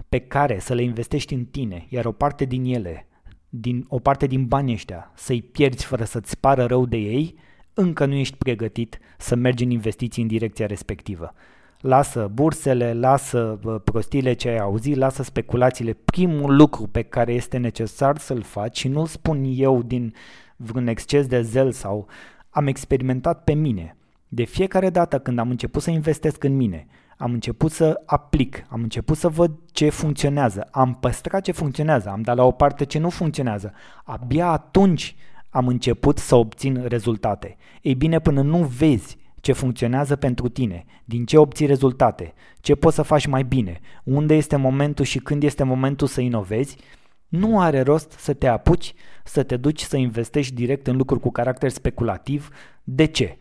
pe 0.09 0.19
care 0.19 0.59
să 0.59 0.73
le 0.73 0.83
investești 0.83 1.33
în 1.33 1.45
tine, 1.45 1.85
iar 1.89 2.05
o 2.05 2.11
parte 2.11 2.45
din 2.45 2.63
ele, 2.63 3.07
din, 3.49 3.85
o 3.87 3.99
parte 3.99 4.27
din 4.27 4.45
banii 4.45 4.73
ăștia, 4.73 5.11
să-i 5.15 5.41
pierzi 5.41 5.85
fără 5.85 6.03
să-ți 6.03 6.39
pară 6.39 6.65
rău 6.65 6.85
de 6.85 6.97
ei, 6.97 7.35
încă 7.73 8.05
nu 8.05 8.13
ești 8.13 8.37
pregătit 8.37 8.99
să 9.17 9.35
mergi 9.35 9.63
în 9.63 9.69
investiții 9.69 10.21
în 10.21 10.27
direcția 10.27 10.65
respectivă. 10.65 11.33
Lasă 11.79 12.29
bursele, 12.33 12.93
lasă 12.93 13.59
prostile 13.83 14.33
ce 14.33 14.49
ai 14.49 14.57
auzit, 14.57 14.95
lasă 14.95 15.23
speculațiile. 15.23 15.93
Primul 15.93 16.55
lucru 16.55 16.87
pe 16.87 17.01
care 17.01 17.33
este 17.33 17.57
necesar 17.57 18.17
să-l 18.17 18.41
faci 18.41 18.77
și 18.77 18.87
nu-l 18.87 19.05
spun 19.05 19.43
eu 19.47 19.81
din 19.81 20.13
vreun 20.55 20.87
exces 20.87 21.27
de 21.27 21.41
zel 21.41 21.71
sau 21.71 22.07
am 22.49 22.67
experimentat 22.67 23.43
pe 23.43 23.53
mine. 23.53 23.96
De 24.27 24.43
fiecare 24.43 24.89
dată 24.89 25.19
când 25.19 25.39
am 25.39 25.49
început 25.49 25.81
să 25.81 25.89
investesc 25.89 26.43
în 26.43 26.55
mine, 26.55 26.87
am 27.17 27.31
început 27.31 27.71
să 27.71 28.01
aplic, 28.05 28.65
am 28.69 28.81
început 28.81 29.17
să 29.17 29.29
văd 29.29 29.51
ce 29.71 29.89
funcționează, 29.89 30.67
am 30.71 30.97
păstrat 30.99 31.43
ce 31.43 31.51
funcționează, 31.51 32.09
am 32.09 32.21
dat 32.21 32.35
la 32.35 32.43
o 32.43 32.51
parte 32.51 32.85
ce 32.85 32.99
nu 32.99 33.09
funcționează. 33.09 33.73
Abia 34.03 34.47
atunci 34.47 35.15
am 35.49 35.67
început 35.67 36.17
să 36.17 36.35
obțin 36.35 36.83
rezultate. 36.87 37.57
Ei 37.81 37.95
bine, 37.95 38.19
până 38.19 38.41
nu 38.41 38.63
vezi 38.63 39.17
ce 39.41 39.51
funcționează 39.51 40.15
pentru 40.15 40.49
tine, 40.49 40.85
din 41.05 41.25
ce 41.25 41.37
obții 41.37 41.65
rezultate, 41.65 42.33
ce 42.59 42.75
poți 42.75 42.95
să 42.95 43.01
faci 43.01 43.25
mai 43.25 43.43
bine, 43.43 43.79
unde 44.03 44.35
este 44.35 44.55
momentul 44.55 45.05
și 45.05 45.19
când 45.19 45.43
este 45.43 45.63
momentul 45.63 46.07
să 46.07 46.21
inovezi, 46.21 46.77
nu 47.27 47.59
are 47.59 47.81
rost 47.81 48.11
să 48.11 48.33
te 48.33 48.47
apuci, 48.47 48.93
să 49.23 49.43
te 49.43 49.57
duci 49.57 49.81
să 49.81 49.97
investești 49.97 50.53
direct 50.53 50.87
în 50.87 50.97
lucruri 50.97 51.21
cu 51.21 51.31
caracter 51.31 51.69
speculativ. 51.69 52.49
De 52.83 53.05
ce? 53.05 53.37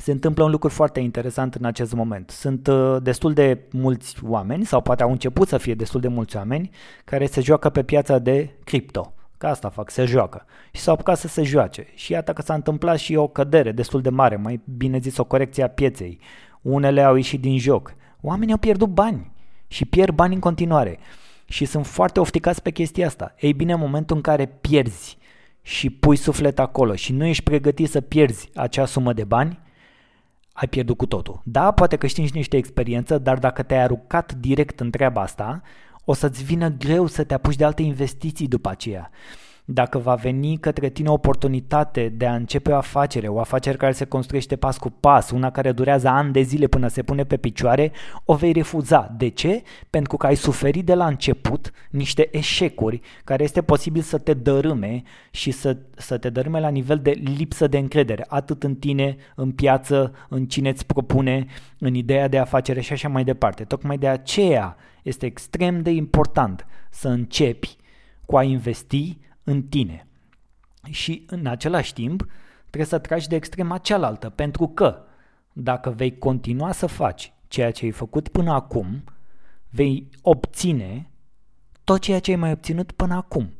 Se 0.00 0.12
întâmplă 0.12 0.44
un 0.44 0.50
lucru 0.50 0.68
foarte 0.68 1.00
interesant 1.00 1.54
în 1.54 1.64
acest 1.64 1.92
moment. 1.92 2.30
Sunt 2.30 2.66
uh, 2.66 2.96
destul 3.02 3.32
de 3.32 3.60
mulți 3.70 4.16
oameni, 4.24 4.64
sau 4.64 4.80
poate 4.80 5.02
au 5.02 5.10
început 5.10 5.48
să 5.48 5.58
fie 5.58 5.74
destul 5.74 6.00
de 6.00 6.08
mulți 6.08 6.36
oameni, 6.36 6.70
care 7.04 7.26
se 7.26 7.40
joacă 7.40 7.68
pe 7.68 7.82
piața 7.82 8.18
de 8.18 8.50
cripto. 8.64 9.12
Ca 9.38 9.48
asta 9.48 9.68
fac, 9.68 9.90
se 9.90 10.04
joacă. 10.04 10.44
Și 10.70 10.80
s-au 10.80 10.94
apucat 10.94 11.18
să 11.18 11.28
se 11.28 11.42
joace. 11.42 11.86
Și 11.94 12.12
iată 12.12 12.32
că 12.32 12.42
s-a 12.42 12.54
întâmplat 12.54 12.98
și 12.98 13.14
o 13.14 13.28
cădere 13.28 13.72
destul 13.72 14.00
de 14.00 14.08
mare, 14.08 14.36
mai 14.36 14.60
bine 14.76 14.98
zis 14.98 15.16
o 15.16 15.24
corecție 15.24 15.62
a 15.62 15.68
pieței. 15.68 16.18
Unele 16.62 17.02
au 17.02 17.14
ieșit 17.14 17.40
din 17.40 17.58
joc. 17.58 17.94
Oamenii 18.20 18.52
au 18.52 18.58
pierdut 18.58 18.88
bani 18.88 19.30
și 19.66 19.84
pierd 19.84 20.14
bani 20.14 20.34
în 20.34 20.40
continuare. 20.40 20.98
Și 21.48 21.64
sunt 21.64 21.86
foarte 21.86 22.20
ofticați 22.20 22.62
pe 22.62 22.70
chestia 22.70 23.06
asta. 23.06 23.34
Ei 23.40 23.52
bine, 23.52 23.72
în 23.72 23.78
momentul 23.78 24.16
în 24.16 24.22
care 24.22 24.46
pierzi 24.46 25.18
și 25.62 25.90
pui 25.90 26.16
suflet 26.16 26.58
acolo 26.58 26.94
și 26.94 27.12
nu 27.12 27.24
ești 27.24 27.42
pregătit 27.42 27.90
să 27.90 28.00
pierzi 28.00 28.50
acea 28.54 28.84
sumă 28.84 29.12
de 29.12 29.24
bani, 29.24 29.58
ai 30.56 30.68
pierdut 30.68 30.96
cu 30.96 31.06
totul. 31.06 31.40
Da, 31.44 31.70
poate 31.70 31.96
că 31.96 32.06
știi 32.06 32.30
niște 32.32 32.56
experiență, 32.56 33.18
dar 33.18 33.38
dacă 33.38 33.62
te-ai 33.62 33.82
aruncat 33.82 34.32
direct 34.32 34.80
în 34.80 34.90
treaba 34.90 35.20
asta, 35.20 35.62
o 36.04 36.12
să-ți 36.12 36.44
vină 36.44 36.68
greu 36.68 37.06
să 37.06 37.24
te 37.24 37.34
apuci 37.34 37.56
de 37.56 37.64
alte 37.64 37.82
investiții 37.82 38.48
după 38.48 38.68
aceea. 38.68 39.10
Dacă 39.68 39.98
va 39.98 40.14
veni 40.14 40.56
către 40.56 40.88
tine 40.88 41.08
o 41.08 41.12
oportunitate 41.12 42.08
de 42.08 42.26
a 42.26 42.34
începe 42.34 42.70
o 42.70 42.76
afacere, 42.76 43.28
o 43.28 43.40
afacere 43.40 43.76
care 43.76 43.92
se 43.92 44.04
construiește 44.04 44.56
pas 44.56 44.78
cu 44.78 44.90
pas, 44.90 45.30
una 45.30 45.50
care 45.50 45.72
durează 45.72 46.08
ani 46.08 46.32
de 46.32 46.40
zile 46.40 46.66
până 46.66 46.88
se 46.88 47.02
pune 47.02 47.24
pe 47.24 47.36
picioare, 47.36 47.92
o 48.24 48.34
vei 48.34 48.52
refuza. 48.52 49.14
De 49.16 49.28
ce? 49.28 49.62
Pentru 49.90 50.16
că 50.16 50.26
ai 50.26 50.34
suferit 50.34 50.84
de 50.84 50.94
la 50.94 51.06
început 51.06 51.70
niște 51.90 52.28
eșecuri 52.36 53.00
care 53.24 53.42
este 53.42 53.62
posibil 53.62 54.02
să 54.02 54.18
te 54.18 54.34
dărâme 54.34 55.02
și 55.30 55.50
să, 55.50 55.76
să 55.96 56.18
te 56.18 56.30
dărâme 56.30 56.60
la 56.60 56.68
nivel 56.68 56.98
de 56.98 57.10
lipsă 57.10 57.66
de 57.66 57.78
încredere, 57.78 58.24
atât 58.28 58.62
în 58.62 58.74
tine, 58.74 59.16
în 59.34 59.50
piață, 59.50 60.12
în 60.28 60.46
cine 60.46 60.68
îți 60.68 60.86
propune, 60.86 61.46
în 61.78 61.94
ideea 61.94 62.28
de 62.28 62.38
afacere 62.38 62.80
și 62.80 62.92
așa 62.92 63.08
mai 63.08 63.24
departe. 63.24 63.64
Tocmai 63.64 63.98
de 63.98 64.08
aceea 64.08 64.76
este 65.02 65.26
extrem 65.26 65.82
de 65.82 65.90
important 65.90 66.66
să 66.90 67.08
începi 67.08 67.76
cu 68.24 68.36
a 68.36 68.42
investi 68.42 69.18
în 69.46 69.62
tine. 69.62 70.06
Și 70.90 71.24
în 71.26 71.46
același 71.46 71.92
timp 71.92 72.26
trebuie 72.58 72.86
să 72.86 72.98
tragi 72.98 73.28
de 73.28 73.34
extrema 73.36 73.78
cealaltă, 73.78 74.28
pentru 74.28 74.68
că 74.68 75.02
dacă 75.52 75.90
vei 75.90 76.18
continua 76.18 76.72
să 76.72 76.86
faci 76.86 77.32
ceea 77.48 77.70
ce 77.70 77.84
ai 77.84 77.90
făcut 77.90 78.28
până 78.28 78.52
acum, 78.52 79.04
vei 79.70 80.08
obține 80.22 81.10
tot 81.84 82.00
ceea 82.00 82.18
ce 82.20 82.30
ai 82.30 82.36
mai 82.36 82.52
obținut 82.52 82.92
până 82.92 83.14
acum. 83.14 83.52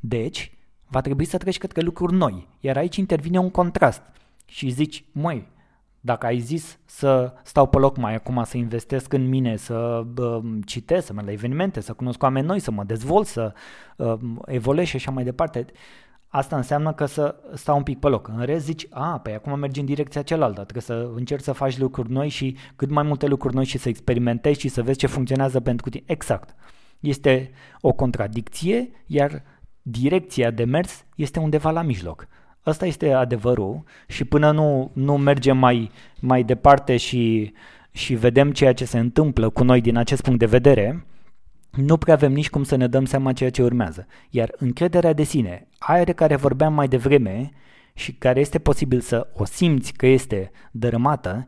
Deci, 0.00 0.52
va 0.86 1.00
trebui 1.00 1.24
să 1.24 1.38
treci 1.38 1.58
către 1.58 1.80
lucruri 1.80 2.14
noi, 2.14 2.46
iar 2.60 2.76
aici 2.76 2.96
intervine 2.96 3.38
un 3.38 3.50
contrast 3.50 4.02
și 4.46 4.70
zici, 4.70 5.04
măi, 5.12 5.48
dacă 6.00 6.26
ai 6.26 6.38
zis 6.38 6.78
să 6.84 7.32
stau 7.42 7.66
pe 7.66 7.78
loc 7.78 7.96
mai 7.96 8.14
acum, 8.14 8.42
să 8.44 8.56
investesc 8.56 9.12
în 9.12 9.28
mine, 9.28 9.56
să 9.56 10.06
uh, 10.18 10.38
citesc, 10.66 11.06
să 11.06 11.12
merg 11.12 11.26
la 11.26 11.32
evenimente, 11.32 11.80
să 11.80 11.92
cunosc 11.92 12.22
oameni 12.22 12.46
noi, 12.46 12.58
să 12.58 12.70
mă 12.70 12.84
dezvolt, 12.84 13.26
să 13.26 13.52
uh, 13.96 14.14
evoluez 14.46 14.86
și 14.86 14.96
așa 14.96 15.10
mai 15.10 15.24
departe, 15.24 15.66
asta 16.28 16.56
înseamnă 16.56 16.92
că 16.92 17.04
să 17.04 17.36
stau 17.54 17.76
un 17.76 17.82
pic 17.82 17.98
pe 17.98 18.08
loc. 18.08 18.28
În 18.28 18.44
rest 18.44 18.64
zici, 18.64 18.86
a, 18.90 19.18
pe 19.18 19.34
acum 19.34 19.58
mergi 19.58 19.80
în 19.80 19.86
direcția 19.86 20.22
cealaltă, 20.22 20.60
trebuie 20.62 20.82
să 20.82 21.10
încerci 21.14 21.42
să 21.42 21.52
faci 21.52 21.78
lucruri 21.78 22.10
noi 22.10 22.28
și 22.28 22.56
cât 22.76 22.90
mai 22.90 23.02
multe 23.02 23.26
lucruri 23.26 23.54
noi 23.54 23.64
și 23.64 23.78
să 23.78 23.88
experimentezi 23.88 24.60
și 24.60 24.68
să 24.68 24.82
vezi 24.82 24.98
ce 24.98 25.06
funcționează 25.06 25.60
pentru 25.60 25.88
tine. 25.88 26.02
Exact. 26.06 26.54
Este 27.00 27.50
o 27.80 27.92
contradicție, 27.92 28.90
iar 29.06 29.42
direcția 29.82 30.50
de 30.50 30.64
mers 30.64 31.04
este 31.16 31.38
undeva 31.38 31.70
la 31.70 31.82
mijloc. 31.82 32.26
Asta 32.68 32.86
este 32.86 33.12
adevărul 33.12 33.82
și 34.06 34.24
până 34.24 34.50
nu, 34.50 34.90
nu 34.92 35.16
mergem 35.16 35.56
mai, 35.56 35.90
mai 36.20 36.42
departe 36.42 36.96
și, 36.96 37.52
și 37.90 38.14
vedem 38.14 38.52
ceea 38.52 38.72
ce 38.72 38.84
se 38.84 38.98
întâmplă 38.98 39.50
cu 39.50 39.64
noi 39.64 39.80
din 39.80 39.96
acest 39.96 40.22
punct 40.22 40.38
de 40.38 40.46
vedere, 40.46 41.06
nu 41.70 41.96
prea 41.96 42.14
avem 42.14 42.32
nici 42.32 42.50
cum 42.50 42.62
să 42.62 42.76
ne 42.76 42.86
dăm 42.86 43.04
seama 43.04 43.32
ceea 43.32 43.50
ce 43.50 43.62
urmează. 43.62 44.06
Iar 44.30 44.54
încrederea 44.56 45.12
de 45.12 45.22
sine, 45.22 45.68
aia 45.78 46.04
de 46.04 46.12
care 46.12 46.36
vorbeam 46.36 46.74
mai 46.74 46.88
devreme 46.88 47.50
și 47.94 48.12
care 48.12 48.40
este 48.40 48.58
posibil 48.58 49.00
să 49.00 49.28
o 49.32 49.44
simți 49.44 49.92
că 49.92 50.06
este 50.06 50.50
dărâmată, 50.70 51.46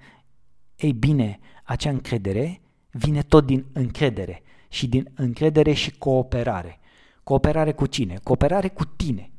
ei 0.76 0.92
bine, 0.92 1.38
acea 1.64 1.90
încredere 1.90 2.60
vine 2.90 3.22
tot 3.22 3.46
din 3.46 3.66
încredere 3.72 4.42
și 4.68 4.88
din 4.88 5.10
încredere 5.14 5.72
și 5.72 5.98
cooperare. 5.98 6.78
Cooperare 7.22 7.72
cu 7.72 7.86
cine? 7.86 8.18
Cooperare 8.22 8.68
cu 8.68 8.84
tine. 8.84 9.30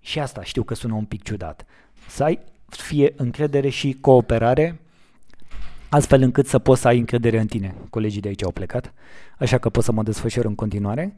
Și 0.00 0.18
asta 0.18 0.42
știu 0.42 0.62
că 0.62 0.74
sună 0.74 0.94
un 0.94 1.04
pic 1.04 1.22
ciudat. 1.22 1.66
Să 2.08 2.24
ai 2.24 2.38
fie 2.66 3.12
încredere 3.16 3.68
și 3.68 3.96
cooperare, 4.00 4.80
astfel 5.88 6.22
încât 6.22 6.46
să 6.46 6.58
poți 6.58 6.80
să 6.80 6.88
ai 6.88 6.98
încredere 6.98 7.40
în 7.40 7.46
tine. 7.46 7.74
Colegii 7.90 8.20
de 8.20 8.28
aici 8.28 8.44
au 8.44 8.50
plecat, 8.50 8.92
așa 9.38 9.58
că 9.58 9.70
pot 9.70 9.84
să 9.84 9.92
mă 9.92 10.02
desfășor 10.02 10.44
în 10.44 10.54
continuare. 10.54 11.16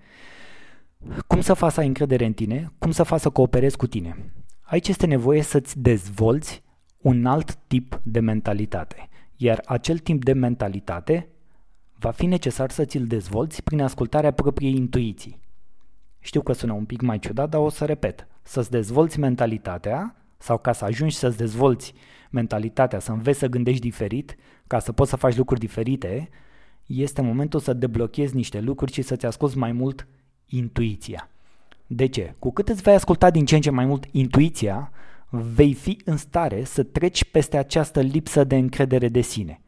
Cum 1.27 1.41
să 1.41 1.55
faci 1.55 1.73
să 1.73 1.81
ai 1.81 1.87
încredere 1.87 2.25
în 2.25 2.33
tine? 2.33 2.73
Cum 2.79 2.91
să 2.91 3.03
faci 3.03 3.21
să 3.21 3.31
cooperezi 3.31 3.77
cu 3.77 3.87
tine? 3.87 4.33
Aici 4.61 4.89
este 4.89 5.07
nevoie 5.07 5.43
să-ți 5.43 5.79
dezvolți 5.79 6.63
un 6.99 7.27
alt 7.27 7.55
tip 7.55 8.01
de 8.03 8.21
mentalitate. 8.21 9.09
Iar 9.37 9.63
acel 9.65 9.99
tip 9.99 10.25
de 10.25 10.33
mentalitate 10.33 11.29
va 11.99 12.11
fi 12.11 12.27
necesar 12.27 12.71
să 12.71 12.85
ți-l 12.85 13.07
dezvolți 13.07 13.63
prin 13.63 13.81
ascultarea 13.81 14.31
propriei 14.31 14.75
intuiții. 14.75 15.41
Știu 16.19 16.43
că 16.43 16.53
sună 16.53 16.73
un 16.73 16.85
pic 16.85 17.01
mai 17.01 17.19
ciudat, 17.19 17.49
dar 17.49 17.61
o 17.61 17.69
să 17.69 17.85
repet 17.85 18.27
să-ți 18.43 18.71
dezvolți 18.71 19.19
mentalitatea 19.19 20.15
sau 20.39 20.59
ca 20.59 20.73
să 20.73 20.85
ajungi 20.85 21.17
să-ți 21.17 21.37
dezvolți 21.37 21.95
mentalitatea, 22.31 22.99
să 22.99 23.13
înveți 23.13 23.39
să 23.39 23.47
gândești 23.47 23.81
diferit, 23.81 24.37
ca 24.67 24.79
să 24.79 24.93
poți 24.93 25.11
să 25.11 25.17
faci 25.17 25.37
lucruri 25.37 25.61
diferite, 25.61 26.29
este 26.87 27.23
momentul 27.23 27.61
să 27.61 27.73
deblochezi 27.73 28.35
niște 28.35 28.61
lucruri 28.61 28.93
și 28.93 29.03
să-ți 29.03 29.27
asculți 29.27 29.59
mai 29.59 29.73
mult 29.73 30.07
intuiția. 30.47 31.29
De 31.87 32.07
ce? 32.07 32.35
Cu 32.39 32.53
cât 32.53 32.69
îți 32.69 32.83
vei 32.83 32.95
asculta 32.95 33.31
din 33.31 33.45
ce 33.45 33.55
în 33.55 33.61
ce 33.61 33.71
mai 33.71 33.85
mult 33.85 34.05
intuiția, 34.11 34.93
vei 35.29 35.75
fi 35.75 36.01
în 36.05 36.17
stare 36.17 36.65
să 36.65 36.83
treci 36.83 37.25
peste 37.25 37.57
această 37.57 38.01
lipsă 38.01 38.45
de 38.45 38.57
încredere 38.57 39.09
de 39.09 39.21
sine. 39.21 39.61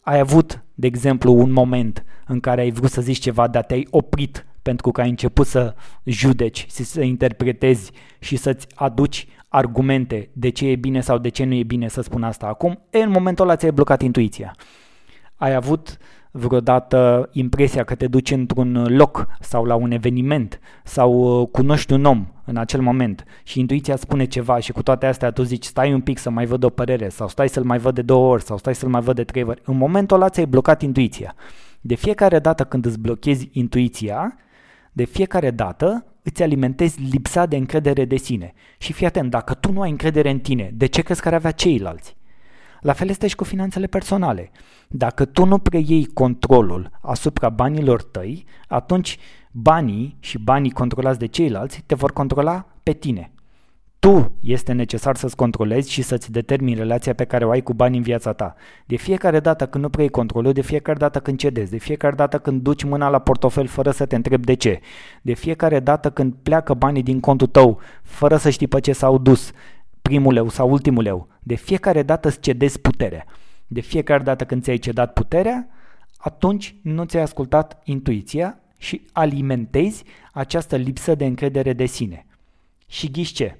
Ai 0.00 0.18
avut, 0.18 0.64
de 0.74 0.86
exemplu, 0.86 1.32
un 1.32 1.50
moment 1.50 2.04
în 2.26 2.40
care 2.40 2.60
ai 2.60 2.70
vrut 2.70 2.90
să 2.90 3.00
zici 3.00 3.18
ceva, 3.18 3.48
dar 3.48 3.64
te-ai 3.64 3.86
oprit 3.90 4.46
pentru 4.64 4.90
că 4.90 5.00
ai 5.00 5.08
început 5.08 5.46
să 5.46 5.74
judeci, 6.04 6.66
să 6.68 7.02
interpretezi 7.02 7.90
și 8.18 8.36
să-ți 8.36 8.66
aduci 8.74 9.26
argumente 9.48 10.30
de 10.32 10.48
ce 10.48 10.66
e 10.66 10.76
bine 10.76 11.00
sau 11.00 11.18
de 11.18 11.28
ce 11.28 11.44
nu 11.44 11.54
e 11.54 11.62
bine 11.62 11.88
să 11.88 12.00
spun 12.00 12.22
asta 12.22 12.46
acum, 12.46 12.82
e 12.90 12.98
în 12.98 13.10
momentul 13.10 13.44
ăla 13.44 13.56
ți-ai 13.56 13.72
blocat 13.72 14.02
intuiția. 14.02 14.54
Ai 15.36 15.54
avut 15.54 15.98
vreodată 16.30 17.28
impresia 17.32 17.84
că 17.84 17.94
te 17.94 18.06
duci 18.06 18.30
într-un 18.30 18.86
loc 18.96 19.26
sau 19.40 19.64
la 19.64 19.74
un 19.74 19.90
eveniment 19.90 20.60
sau 20.84 21.40
uh, 21.40 21.48
cunoști 21.48 21.92
un 21.92 22.04
om 22.04 22.26
în 22.44 22.56
acel 22.56 22.80
moment 22.80 23.24
și 23.42 23.60
intuiția 23.60 23.96
spune 23.96 24.24
ceva 24.24 24.58
și 24.58 24.72
cu 24.72 24.82
toate 24.82 25.06
astea 25.06 25.30
tu 25.30 25.42
zici 25.42 25.64
stai 25.64 25.92
un 25.92 26.00
pic 26.00 26.18
să 26.18 26.30
mai 26.30 26.46
văd 26.46 26.62
o 26.64 26.68
părere 26.68 27.08
sau 27.08 27.28
stai 27.28 27.48
să-l 27.48 27.64
mai 27.64 27.78
văd 27.78 27.94
de 27.94 28.02
două 28.02 28.32
ori 28.32 28.42
sau 28.42 28.58
stai 28.58 28.74
să-l 28.74 28.88
mai 28.88 29.00
văd 29.00 29.14
de 29.14 29.24
trei 29.24 29.42
ori. 29.42 29.60
În 29.64 29.76
momentul 29.76 30.16
ăla 30.16 30.28
ți-ai 30.28 30.46
blocat 30.46 30.82
intuiția. 30.82 31.34
De 31.80 31.94
fiecare 31.94 32.38
dată 32.38 32.64
când 32.64 32.84
îți 32.84 32.98
blochezi 32.98 33.48
intuiția, 33.52 34.36
de 34.96 35.04
fiecare 35.04 35.50
dată 35.50 36.06
îți 36.22 36.42
alimentezi 36.42 37.00
lipsa 37.10 37.46
de 37.46 37.56
încredere 37.56 38.04
de 38.04 38.16
sine. 38.16 38.52
Și 38.78 38.92
fii 38.92 39.06
atent, 39.06 39.30
dacă 39.30 39.54
tu 39.54 39.72
nu 39.72 39.80
ai 39.80 39.90
încredere 39.90 40.30
în 40.30 40.38
tine, 40.38 40.70
de 40.74 40.86
ce 40.86 41.02
crezi 41.02 41.20
că 41.20 41.28
ar 41.28 41.34
avea 41.34 41.50
ceilalți? 41.50 42.16
La 42.80 42.92
fel 42.92 43.08
este 43.08 43.26
și 43.26 43.34
cu 43.34 43.44
finanțele 43.44 43.86
personale. 43.86 44.50
Dacă 44.88 45.24
tu 45.24 45.44
nu 45.44 45.58
preiei 45.58 46.06
controlul 46.06 46.90
asupra 47.02 47.48
banilor 47.48 48.02
tăi, 48.02 48.44
atunci 48.68 49.18
banii 49.50 50.16
și 50.20 50.38
banii 50.38 50.70
controlați 50.70 51.18
de 51.18 51.26
ceilalți 51.26 51.82
te 51.86 51.94
vor 51.94 52.12
controla 52.12 52.66
pe 52.82 52.92
tine 52.92 53.33
tu 54.04 54.32
este 54.40 54.72
necesar 54.72 55.16
să-ți 55.16 55.36
controlezi 55.36 55.90
și 55.90 56.02
să-ți 56.02 56.32
determini 56.32 56.76
relația 56.76 57.14
pe 57.14 57.24
care 57.24 57.44
o 57.44 57.50
ai 57.50 57.62
cu 57.62 57.74
banii 57.74 57.98
în 57.98 58.04
viața 58.04 58.32
ta. 58.32 58.54
De 58.86 58.96
fiecare 58.96 59.40
dată 59.40 59.66
când 59.66 59.84
nu 59.84 59.90
preiei 59.90 60.10
controlul, 60.10 60.52
de 60.52 60.60
fiecare 60.60 60.98
dată 60.98 61.20
când 61.20 61.38
cedezi, 61.38 61.70
de 61.70 61.78
fiecare 61.78 62.14
dată 62.14 62.38
când 62.38 62.62
duci 62.62 62.84
mâna 62.84 63.08
la 63.08 63.18
portofel 63.18 63.66
fără 63.66 63.90
să 63.90 64.06
te 64.06 64.16
întrebi 64.16 64.44
de 64.44 64.54
ce, 64.54 64.80
de 65.22 65.32
fiecare 65.32 65.80
dată 65.80 66.10
când 66.10 66.34
pleacă 66.42 66.74
banii 66.74 67.02
din 67.02 67.20
contul 67.20 67.46
tău 67.46 67.80
fără 68.02 68.36
să 68.36 68.50
știi 68.50 68.66
pe 68.66 68.80
ce 68.80 68.92
s-au 68.92 69.18
dus, 69.18 69.50
primul 70.02 70.32
leu 70.32 70.48
sau 70.48 70.70
ultimul 70.70 71.02
leu, 71.02 71.28
de 71.42 71.54
fiecare 71.54 72.02
dată 72.02 72.28
îți 72.28 72.40
cedezi 72.40 72.80
puterea. 72.80 73.24
De 73.66 73.80
fiecare 73.80 74.22
dată 74.22 74.44
când 74.44 74.62
ți-ai 74.62 74.78
cedat 74.78 75.12
puterea, 75.12 75.68
atunci 76.16 76.74
nu 76.82 77.04
ți-ai 77.04 77.22
ascultat 77.22 77.80
intuiția 77.84 78.60
și 78.78 79.06
alimentezi 79.12 80.04
această 80.32 80.76
lipsă 80.76 81.14
de 81.14 81.24
încredere 81.24 81.72
de 81.72 81.86
sine. 81.86 82.26
Și 82.86 83.10
ghiși 83.10 83.32
ce? 83.32 83.58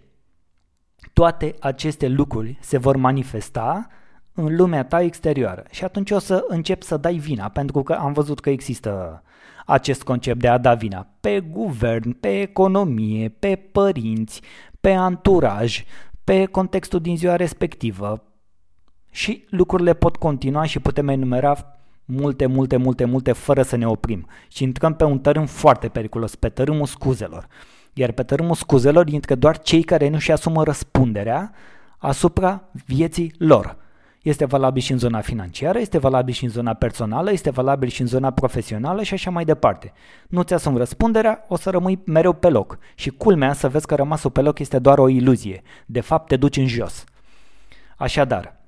Toate 1.13 1.55
aceste 1.61 2.09
lucruri 2.09 2.59
se 2.61 2.79
vor 2.79 2.97
manifesta 2.97 3.87
în 4.35 4.57
lumea 4.57 4.85
ta 4.85 5.01
exterioară 5.01 5.65
și 5.71 5.85
atunci 5.85 6.11
o 6.11 6.19
să 6.19 6.45
încep 6.49 6.83
să 6.83 6.97
dai 6.97 7.15
vina, 7.17 7.49
pentru 7.49 7.83
că 7.83 7.93
am 7.93 8.13
văzut 8.13 8.41
că 8.41 8.51
există 8.51 9.23
acest 9.67 10.03
concept 10.03 10.41
de 10.41 10.49
a 10.49 10.59
da 10.59 10.75
vina 10.75 11.07
pe 11.21 11.41
guvern, 11.41 12.13
pe 12.13 12.41
economie, 12.41 13.29
pe 13.29 13.57
părinți, 13.73 14.41
pe 14.81 14.91
anturaj, 14.91 15.85
pe 16.25 16.45
contextul 16.45 17.01
din 17.01 17.17
ziua 17.17 17.37
respectivă. 17.37 18.23
Și 19.11 19.45
lucrurile 19.51 19.95
pot 19.95 20.17
continua 20.17 20.65
și 20.65 20.79
putem 20.79 21.09
enumera 21.09 21.77
multe, 22.05 22.47
multe, 22.47 22.77
multe, 22.77 23.05
multe 23.05 23.33
fără 23.33 23.63
să 23.63 23.77
ne 23.77 23.87
oprim. 23.87 24.27
Și 24.49 24.63
intrăm 24.63 24.95
pe 24.95 25.05
un 25.05 25.19
tărâm 25.19 25.47
foarte 25.47 25.89
periculos, 25.89 26.35
pe 26.35 26.49
tărâmul 26.49 26.87
scuzelor. 26.87 27.47
Iar 27.95 28.13
pe 28.13 28.23
tărâmul 28.23 28.55
scuzelor 28.55 29.09
intră 29.09 29.35
doar 29.35 29.59
cei 29.59 29.83
care 29.83 30.09
nu-și 30.09 30.33
asumă 30.33 30.65
răspunderea 30.65 31.53
asupra 31.99 32.63
vieții 32.87 33.35
lor. 33.39 33.77
Este 34.23 34.45
valabil 34.45 34.83
și 34.83 34.93
în 34.93 34.99
zona 34.99 35.21
financiară, 35.21 35.79
este 35.79 35.99
valabil 35.99 36.35
și 36.35 36.45
în 36.45 36.51
zona 36.51 36.75
personală, 36.75 37.33
este 37.33 37.51
valabil 37.51 37.89
și 37.89 38.01
în 38.01 38.07
zona 38.07 38.31
profesională 38.31 39.03
și 39.03 39.15
așa 39.15 39.31
mai 39.31 39.45
departe. 39.45 39.93
Nu-ți 40.29 40.55
asumi 40.55 40.79
răspunderea, 40.79 41.45
o 41.49 41.57
să 41.57 41.71
rămâi 41.71 42.03
mereu 42.07 42.33
pe 42.33 42.49
loc. 42.49 42.79
Și 42.95 43.11
culmea 43.11 43.53
să 43.53 43.69
vezi 43.69 43.87
că 43.87 43.95
rămasul 43.95 44.31
pe 44.31 44.41
loc 44.41 44.59
este 44.59 44.79
doar 44.79 44.99
o 44.99 45.09
iluzie. 45.09 45.63
De 45.87 46.01
fapt, 46.01 46.29
te 46.29 46.37
duci 46.37 46.57
în 46.57 46.67
jos. 46.67 47.05
Așadar, 47.97 48.61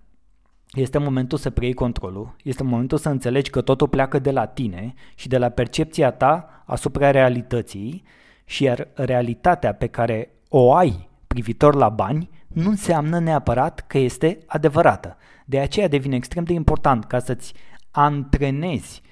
este 0.72 0.98
momentul 0.98 1.38
să 1.38 1.50
preiei 1.50 1.74
controlul, 1.74 2.36
este 2.42 2.62
momentul 2.62 2.98
să 2.98 3.08
înțelegi 3.08 3.50
că 3.50 3.60
totul 3.60 3.88
pleacă 3.88 4.18
de 4.18 4.30
la 4.30 4.46
tine 4.46 4.94
și 5.14 5.28
de 5.28 5.38
la 5.38 5.48
percepția 5.48 6.10
ta 6.10 6.62
asupra 6.64 7.10
realității 7.10 8.04
și 8.46 8.62
iar 8.62 8.88
realitatea 8.94 9.72
pe 9.72 9.86
care 9.86 10.30
o 10.48 10.74
ai 10.74 11.08
privitor 11.26 11.74
la 11.74 11.88
bani 11.88 12.30
nu 12.46 12.68
înseamnă 12.68 13.18
neapărat 13.18 13.84
că 13.86 13.98
este 13.98 14.38
adevărată. 14.46 15.16
De 15.44 15.58
aceea 15.58 15.88
devine 15.88 16.16
extrem 16.16 16.44
de 16.44 16.52
important 16.52 17.04
ca 17.04 17.18
să-ți 17.18 17.54
antrenezi, 17.90 19.02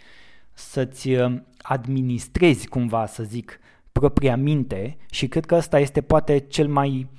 să-ți 0.52 1.10
uh, 1.10 1.34
administrezi 1.62 2.68
cumva, 2.68 3.06
să 3.06 3.22
zic, 3.22 3.58
propria 3.92 4.36
minte 4.36 4.96
și 5.10 5.28
cred 5.28 5.46
că 5.46 5.54
asta 5.54 5.78
este 5.78 6.00
poate 6.00 6.38
cel 6.38 6.68
mai, 6.68 7.10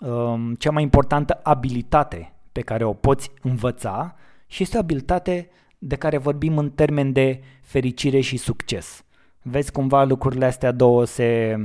um, 0.00 0.54
cea 0.54 0.70
mai 0.70 0.82
importantă 0.82 1.40
abilitate 1.42 2.32
pe 2.52 2.60
care 2.60 2.84
o 2.84 2.92
poți 2.92 3.30
învăța 3.42 4.16
și 4.46 4.62
este 4.62 4.76
o 4.76 4.80
abilitate 4.80 5.48
de 5.78 5.96
care 5.96 6.18
vorbim 6.18 6.58
în 6.58 6.70
termen 6.70 7.12
de 7.12 7.40
fericire 7.62 8.20
și 8.20 8.36
succes. 8.36 9.04
Vezi 9.50 9.72
cumva 9.72 10.04
lucrurile 10.04 10.44
astea 10.44 10.72
două 10.72 11.04
se, 11.04 11.56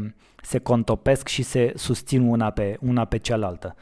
se 0.41 0.59
contopesc 0.59 1.27
și 1.27 1.43
se 1.43 1.73
susțin 1.75 2.21
una 2.21 2.49
pe, 2.49 2.77
una 2.81 3.05
pe 3.05 3.17
cealaltă. 3.17 3.75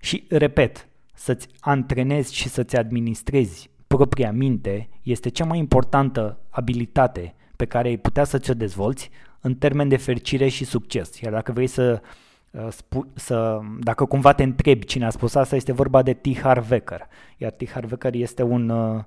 Și 0.00 0.24
repet, 0.28 0.88
să-ți 1.14 1.48
antrenezi 1.60 2.34
și 2.34 2.48
să-ți 2.48 2.76
administrezi 2.76 3.70
propria 3.86 4.32
minte 4.32 4.88
este 5.02 5.28
cea 5.28 5.44
mai 5.44 5.58
importantă 5.58 6.38
abilitate 6.50 7.34
pe 7.56 7.64
care 7.64 7.88
ai 7.88 7.96
putea 7.96 8.24
să 8.24 8.38
ți-o 8.38 8.54
dezvolți 8.54 9.10
în 9.40 9.54
termen 9.54 9.88
de 9.88 9.96
fericire 9.96 10.48
și 10.48 10.64
succes. 10.64 11.20
Iar 11.20 11.32
dacă 11.32 11.52
vrei 11.52 11.66
să, 11.66 12.02
uh, 12.50 12.68
să 13.14 13.60
dacă 13.80 14.04
cumva 14.04 14.32
te 14.32 14.42
întrebi 14.42 14.84
cine 14.84 15.06
a 15.06 15.10
spus 15.10 15.34
asta, 15.34 15.56
este 15.56 15.72
vorba 15.72 16.02
de 16.02 16.12
T. 16.12 16.38
Harv 16.38 16.70
Eker. 16.70 17.06
Iar 17.36 17.50
T. 17.50 17.70
Harv 17.70 17.92
Eker 17.92 18.14
este 18.14 18.42
un, 18.42 18.68
uh, 18.68 19.04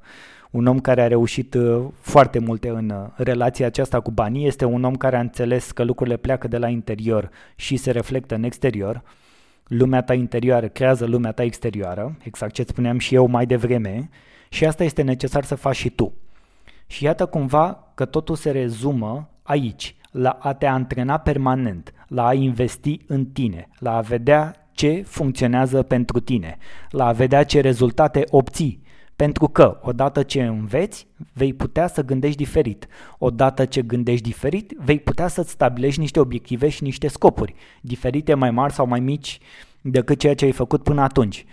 un 0.56 0.65
om 0.65 0.80
care 0.80 1.02
a 1.02 1.08
reușit 1.08 1.54
uh, 1.54 1.86
foarte 2.00 2.39
multe 2.39 2.70
în 2.70 2.94
relația 3.15 3.65
aceasta 3.65 4.00
cu 4.00 4.12
banii, 4.12 4.48
este 4.48 4.65
un 4.65 4.84
om 4.84 4.96
care 4.96 5.15
a 5.15 5.20
înțeles 5.20 5.72
că 5.72 5.84
lucrurile 5.84 6.18
pleacă 6.18 6.48
de 6.48 6.58
la 6.58 6.68
interior 6.68 7.30
și 7.56 7.78
se 7.78 7.91
reflectă 7.91 8.36
în 8.36 8.44
exterior 8.44 9.02
lumea 9.68 10.02
ta 10.02 10.13
interioară 10.13 10.68
creează 10.68 11.06
lumea 11.06 11.32
ta 11.32 11.44
exterioară, 11.44 12.18
exact 12.24 12.54
ce 12.54 12.63
spuneam 12.63 12.98
și 12.98 13.15
eu 13.15 13.28
mai 13.28 13.46
devreme, 13.46 14.10
și 14.50 14.65
asta 14.65 14.84
este 14.84 15.02
necesar 15.02 15.44
să 15.44 15.56
faci 15.56 15.76
și 15.76 15.89
tu. 15.89 16.13
Și 16.88 17.04
iată 17.04 17.26
cumva 17.26 17.91
că 17.94 18.06
totul 18.06 18.36
se 18.36 18.52
rezumă 18.52 19.30
aici, 19.44 19.96
la 20.12 20.30
a 20.30 20.54
te 20.54 20.65
antrena 20.65 21.18
permanent, 21.18 21.94
la 22.08 22.26
a 22.26 22.34
investi 22.34 23.00
în 23.08 23.26
tine, 23.26 23.68
la 23.80 23.96
a 23.96 24.02
vedea 24.02 24.56
ce 24.72 25.04
funcționează 25.08 25.84
pentru 25.84 26.20
tine, 26.20 26.58
la 26.89 27.06
a 27.08 27.12
vedea 27.12 27.44
ce 27.44 27.60
rezultate 27.60 28.24
obții, 28.30 28.84
pentru 29.15 29.47
că 29.47 29.80
odată 29.82 30.23
ce 30.23 30.43
înveți, 30.43 31.08
vei 31.34 31.54
putea 31.54 31.88
să 31.88 32.04
gândești 32.04 32.38
diferit. 32.38 32.88
Odată 33.17 33.65
ce 33.65 33.82
gândești 33.82 34.23
diferit, 34.23 34.73
vei 34.78 34.99
putea 34.99 35.28
să-ți 35.28 35.49
stabilești 35.49 35.99
niște 35.99 36.19
obiective 36.19 36.69
și 36.69 36.84
niște 36.84 37.08
scopuri, 37.08 37.56
diferite, 37.82 38.34
mai 38.34 38.51
mari 38.51 38.73
sau 38.73 38.88
mai 38.88 38.99
mici 38.99 39.39
decât 39.82 40.19
ceea 40.19 40.36
ce 40.36 40.45
ai 40.45 40.51
făcut 40.51 40.84
până 40.84 41.01
atunci. 41.01 41.45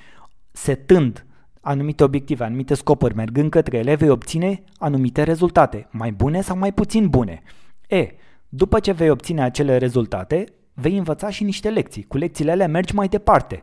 Setând 0.51 1.27
anumite 1.61 2.05
obiective, 2.05 2.44
anumite 2.44 2.75
scopuri, 2.75 3.14
mergând 3.14 3.51
către 3.51 3.77
ele, 3.79 3.94
vei 3.94 4.09
obține 4.09 4.62
anumite 4.79 5.22
rezultate, 5.22 5.88
mai 5.90 6.12
bune 6.12 6.40
sau 6.40 6.57
mai 6.59 6.72
puțin 6.72 7.09
bune. 7.09 7.42
E, 7.88 8.09
după 8.48 8.81
ce 8.81 8.92
vei 8.92 9.11
obține 9.11 9.42
acele 9.42 9.77
rezultate, 9.77 10.44
vei 10.75 10.96
învăța 10.96 11.31
și 11.31 11.44
niște 11.44 11.70
lecții. 11.70 12.03
Cu 12.03 12.16
lecțiile 12.16 12.51
alea 12.51 12.68
mergi 12.68 12.94
mai 12.94 13.09
departe. 13.09 13.62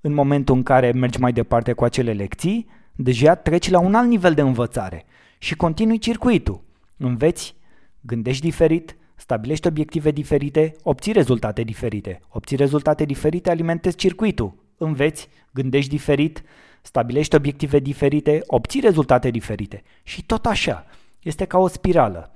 În 0.00 0.14
momentul 0.14 0.54
în 0.54 0.62
care 0.62 0.92
mergi 0.92 1.20
mai 1.20 1.32
departe 1.32 1.72
cu 1.72 1.84
acele 1.84 2.12
lecții, 2.12 2.66
deja 2.96 3.34
treci 3.34 3.70
la 3.70 3.78
un 3.78 3.94
alt 3.94 4.08
nivel 4.08 4.34
de 4.34 4.40
învățare 4.40 5.04
și 5.38 5.56
continui 5.56 5.98
circuitul. 5.98 6.64
Înveți, 6.96 7.54
gândești 8.00 8.42
diferit, 8.42 8.96
stabilești 9.16 9.66
obiective 9.66 10.10
diferite, 10.10 10.74
obții 10.82 11.12
rezultate 11.12 11.62
diferite. 11.62 12.20
Obții 12.28 12.56
rezultate 12.56 13.04
diferite, 13.04 13.50
alimentezi 13.50 13.96
circuitul. 13.96 14.64
Înveți, 14.78 15.28
gândești 15.52 15.90
diferit, 15.90 16.42
stabilești 16.82 17.34
obiective 17.34 17.78
diferite, 17.78 18.42
obții 18.46 18.80
rezultate 18.80 19.30
diferite. 19.30 19.82
Și 20.02 20.24
tot 20.24 20.46
așa. 20.46 20.86
Este 21.22 21.44
ca 21.44 21.58
o 21.58 21.68
spirală 21.68 22.30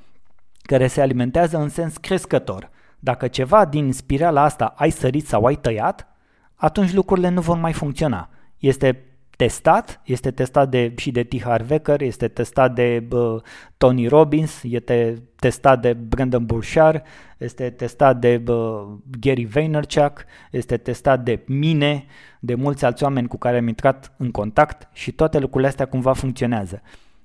care 0.62 0.86
se 0.86 1.00
alimentează 1.00 1.58
în 1.58 1.68
sens 1.68 1.96
crescător. 1.96 2.70
Dacă 2.98 3.28
ceva 3.28 3.64
din 3.64 3.92
spirala 3.92 4.42
asta 4.42 4.74
ai 4.76 4.90
sărit 4.90 5.26
sau 5.26 5.44
ai 5.44 5.56
tăiat, 5.56 6.06
atunci 6.54 6.92
lucrurile 6.92 7.28
nu 7.28 7.40
vor 7.40 7.56
mai 7.56 7.72
funcționa. 7.72 8.28
Este 8.58 9.04
testat, 9.40 10.00
este 10.04 10.30
testat 10.30 10.68
de, 10.68 10.92
și 10.96 11.10
de 11.10 11.22
T. 11.22 11.42
Harv 11.42 11.70
Eker, 11.70 12.00
este 12.00 12.28
testat 12.28 12.74
de 12.74 13.06
uh, 13.10 13.40
Tony 13.76 14.06
Robbins, 14.06 14.62
este 14.62 15.22
testat 15.36 15.80
de 15.80 15.92
Brandon 15.92 16.46
Burchard, 16.46 17.02
este 17.38 17.70
testat 17.70 18.18
de 18.18 18.42
uh, 18.46 18.88
Gary 19.20 19.44
Vaynerchuk, 19.44 20.24
este 20.50 20.76
testat 20.76 21.20
de 21.22 21.42
mine, 21.46 22.04
de 22.40 22.54
mulți 22.54 22.84
alți 22.84 23.02
oameni 23.02 23.28
cu 23.28 23.38
care 23.38 23.56
am 23.56 23.68
intrat 23.68 24.12
în 24.16 24.30
contact 24.30 24.88
și 24.92 25.12
toate 25.12 25.38
lucrurile 25.38 25.68
astea 25.68 25.86
cumva 25.86 26.12
funcționează. 26.12 26.82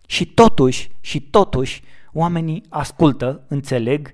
Și 0.08 0.26
totuși, 0.26 0.92
și 1.02 1.22
totuși, 1.22 1.84
oamenii 2.14 2.64
ascultă, 2.70 3.44
înțeleg 3.48 4.14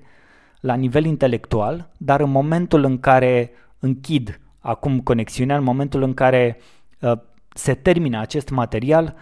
la 0.59 0.73
nivel 0.73 1.05
intelectual, 1.05 1.89
dar 1.97 2.19
în 2.19 2.31
momentul 2.31 2.83
în 2.83 2.99
care 2.99 3.51
închid 3.79 4.39
acum 4.59 4.99
conexiunea, 4.99 5.57
în 5.57 5.63
momentul 5.63 6.01
în 6.03 6.13
care 6.13 6.57
uh, 6.99 7.11
se 7.53 7.73
termină 7.73 8.19
acest 8.19 8.49
material, 8.49 9.15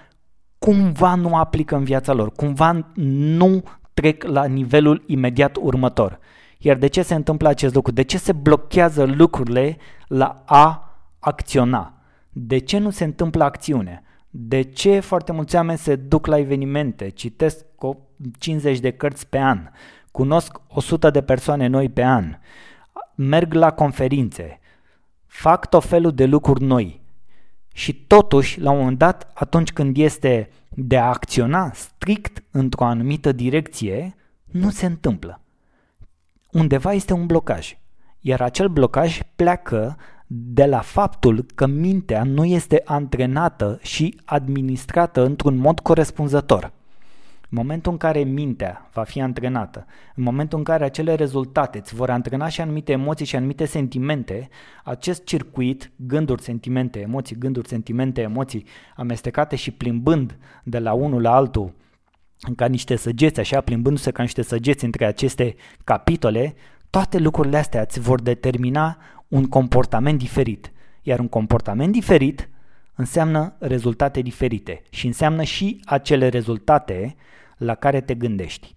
cumva 0.58 1.16
nu 1.16 1.36
aplică 1.36 1.76
în 1.76 1.84
viața 1.84 2.14
lor, 2.14 2.32
cumva 2.32 2.92
nu 2.94 3.64
trec 3.94 4.24
la 4.24 4.46
nivelul 4.46 5.04
imediat 5.08 5.58
următor. 5.62 6.20
Iar 6.58 6.78
de 6.78 6.88
ce 6.88 7.02
se 7.02 7.16
întâmplă 7.16 7.48
acest 7.48 7.74
lucru? 7.74 7.92
De 7.92 8.02
ce 8.02 8.18
se 8.18 8.32
blochează 8.32 9.04
lucrurile 9.04 9.78
la 10.08 10.44
a 10.46 10.94
acționa? 11.20 11.94
De 12.30 12.58
ce 12.58 12.78
nu 12.78 12.90
se 12.90 13.04
întâmplă 13.04 13.44
acțiune? 13.44 14.04
De 14.30 14.62
ce 14.62 15.00
foarte 15.00 15.32
mulți 15.32 15.56
oameni 15.56 15.78
se 15.78 15.96
duc 15.96 16.26
la 16.26 16.38
evenimente, 16.38 17.10
citesc 17.10 17.66
50 18.40 18.80
de 18.80 18.92
cărți 18.92 19.28
pe 19.28 19.38
an, 19.38 19.70
cunosc 20.12 20.62
100 20.68 21.10
de 21.10 21.22
persoane 21.22 21.68
noi 21.68 21.90
pe 21.90 22.04
an, 22.04 22.36
merg 23.16 23.54
la 23.54 23.72
conferințe, 23.72 24.60
fac 25.26 25.70
tot 25.70 25.84
felul 25.84 26.12
de 26.12 26.26
lucruri 26.26 26.64
noi, 26.64 26.99
și 27.74 27.94
totuși, 27.94 28.60
la 28.60 28.72
un 28.72 28.78
moment 28.78 28.98
dat, 28.98 29.32
atunci 29.34 29.72
când 29.72 29.98
este 29.98 30.50
de 30.70 30.98
a 30.98 31.06
acționa 31.06 31.72
strict 31.74 32.44
într-o 32.52 32.86
anumită 32.86 33.32
direcție, 33.32 34.16
nu 34.46 34.70
se 34.70 34.86
întâmplă. 34.86 35.42
Undeva 36.52 36.94
este 36.94 37.14
un 37.14 37.26
blocaj, 37.26 37.78
iar 38.20 38.42
acel 38.42 38.68
blocaj 38.68 39.20
pleacă 39.36 39.98
de 40.28 40.66
la 40.66 40.80
faptul 40.80 41.46
că 41.56 41.66
mintea 41.66 42.24
nu 42.24 42.46
este 42.46 42.82
antrenată 42.86 43.80
și 43.82 44.20
administrată 44.26 45.26
într-un 45.26 45.56
mod 45.56 45.80
corespunzător. 45.80 46.72
În 47.52 47.58
momentul 47.58 47.92
în 47.92 47.98
care 47.98 48.20
mintea 48.20 48.90
va 48.94 49.04
fi 49.04 49.22
antrenată, 49.22 49.86
în 50.16 50.24
momentul 50.24 50.58
în 50.58 50.64
care 50.64 50.84
acele 50.84 51.14
rezultate 51.14 51.78
îți 51.78 51.96
vor 51.96 52.10
antrena 52.10 52.48
și 52.48 52.62
anumite 52.62 52.92
emoții 52.92 53.26
și 53.26 53.36
anumite 53.36 53.66
sentimente, 53.66 54.50
acest 54.84 55.24
circuit, 55.24 55.92
gânduri, 55.96 56.42
sentimente, 56.42 57.00
emoții, 57.00 57.38
gânduri, 57.38 57.68
sentimente, 57.68 58.22
emoții, 58.22 58.66
amestecate 58.96 59.56
și 59.56 59.72
plimbând 59.72 60.38
de 60.64 60.80
la 60.80 60.94
unul 60.94 61.22
la 61.22 61.36
altul, 61.36 61.74
ca 62.56 62.66
niște 62.66 62.96
săgeți, 62.96 63.40
așa, 63.40 63.62
plimbându-se 63.62 64.12
ca 64.12 64.22
niște 64.22 64.42
săgeți 64.42 64.86
între 64.86 65.06
aceste 65.06 65.56
capitole, 65.84 66.56
toate 66.90 67.18
lucrurile 67.18 67.58
astea 67.58 67.82
îți 67.82 68.00
vor 68.00 68.22
determina 68.22 68.98
un 69.28 69.48
comportament 69.48 70.18
diferit. 70.18 70.72
Iar 71.02 71.20
un 71.20 71.28
comportament 71.28 71.92
diferit 71.92 72.50
înseamnă 72.96 73.56
rezultate 73.60 74.22
diferite 74.22 74.82
și 74.90 75.06
înseamnă 75.06 75.44
și 75.44 75.82
acele 75.86 76.28
rezultate 76.28 77.16
la 77.60 77.76
care 77.76 78.02
te 78.02 78.16
gândești. 78.16 78.76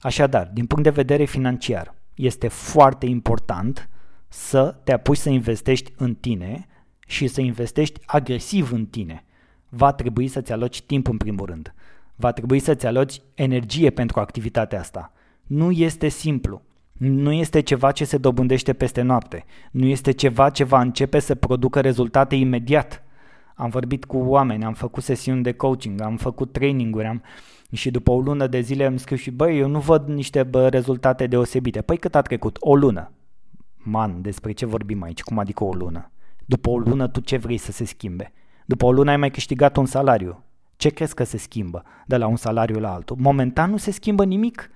Așadar, 0.00 0.50
din 0.52 0.66
punct 0.66 0.84
de 0.84 0.90
vedere 0.90 1.24
financiar, 1.24 1.94
este 2.14 2.48
foarte 2.48 3.06
important 3.06 3.88
să 4.28 4.76
te 4.84 4.92
apuci 4.92 5.16
să 5.16 5.28
investești 5.28 5.92
în 5.96 6.14
tine 6.14 6.66
și 7.06 7.26
să 7.26 7.40
investești 7.40 8.00
agresiv 8.06 8.72
în 8.72 8.86
tine. 8.86 9.24
Va 9.68 9.92
trebui 9.92 10.28
să-ți 10.28 10.52
aloci 10.52 10.82
timp 10.82 11.08
în 11.08 11.16
primul 11.16 11.46
rând. 11.46 11.74
Va 12.16 12.32
trebui 12.32 12.58
să-ți 12.58 12.86
aloci 12.86 13.20
energie 13.34 13.90
pentru 13.90 14.20
activitatea 14.20 14.80
asta. 14.80 15.12
Nu 15.46 15.70
este 15.70 16.08
simplu. 16.08 16.62
Nu 16.92 17.32
este 17.32 17.60
ceva 17.60 17.92
ce 17.92 18.04
se 18.04 18.16
dobândește 18.16 18.72
peste 18.72 19.02
noapte. 19.02 19.44
Nu 19.70 19.86
este 19.86 20.10
ceva 20.10 20.50
ce 20.50 20.64
va 20.64 20.80
începe 20.80 21.18
să 21.18 21.34
producă 21.34 21.80
rezultate 21.80 22.34
imediat. 22.34 23.02
Am 23.54 23.70
vorbit 23.70 24.04
cu 24.04 24.16
oameni, 24.16 24.64
am 24.64 24.74
făcut 24.74 25.02
sesiuni 25.02 25.42
de 25.42 25.52
coaching, 25.52 26.00
am 26.00 26.16
făcut 26.16 26.52
traininguri, 26.52 27.06
am... 27.06 27.22
și 27.76 27.90
după 27.90 28.10
o 28.10 28.20
lună 28.20 28.46
de 28.46 28.60
zile 28.60 28.84
am 28.84 28.96
scris 28.96 29.20
și 29.20 29.30
băi, 29.30 29.58
eu 29.58 29.68
nu 29.68 29.78
văd 29.78 30.08
niște 30.08 30.42
bă, 30.42 30.68
rezultate 30.68 31.26
deosebite. 31.26 31.82
Păi 31.82 31.96
cât 31.96 32.14
a 32.14 32.22
trecut? 32.22 32.56
O 32.60 32.76
lună. 32.76 33.12
Man, 33.76 34.22
despre 34.22 34.52
ce 34.52 34.66
vorbim 34.66 35.02
aici? 35.02 35.22
Cum 35.22 35.38
adică 35.38 35.64
o 35.64 35.74
lună? 35.74 36.10
După 36.46 36.70
o 36.70 36.78
lună 36.78 37.08
tu 37.08 37.20
ce 37.20 37.36
vrei 37.36 37.56
să 37.56 37.72
se 37.72 37.84
schimbe? 37.84 38.32
După 38.64 38.84
o 38.84 38.92
lună 38.92 39.10
ai 39.10 39.16
mai 39.16 39.30
câștigat 39.30 39.76
un 39.76 39.86
salariu. 39.86 40.44
Ce 40.76 40.88
crezi 40.88 41.14
că 41.14 41.24
se 41.24 41.36
schimbă 41.36 41.82
de 42.06 42.16
la 42.16 42.26
un 42.26 42.36
salariu 42.36 42.80
la 42.80 42.94
altul? 42.94 43.16
Momentan 43.20 43.70
nu 43.70 43.76
se 43.76 43.90
schimbă 43.90 44.24
nimic. 44.24 44.70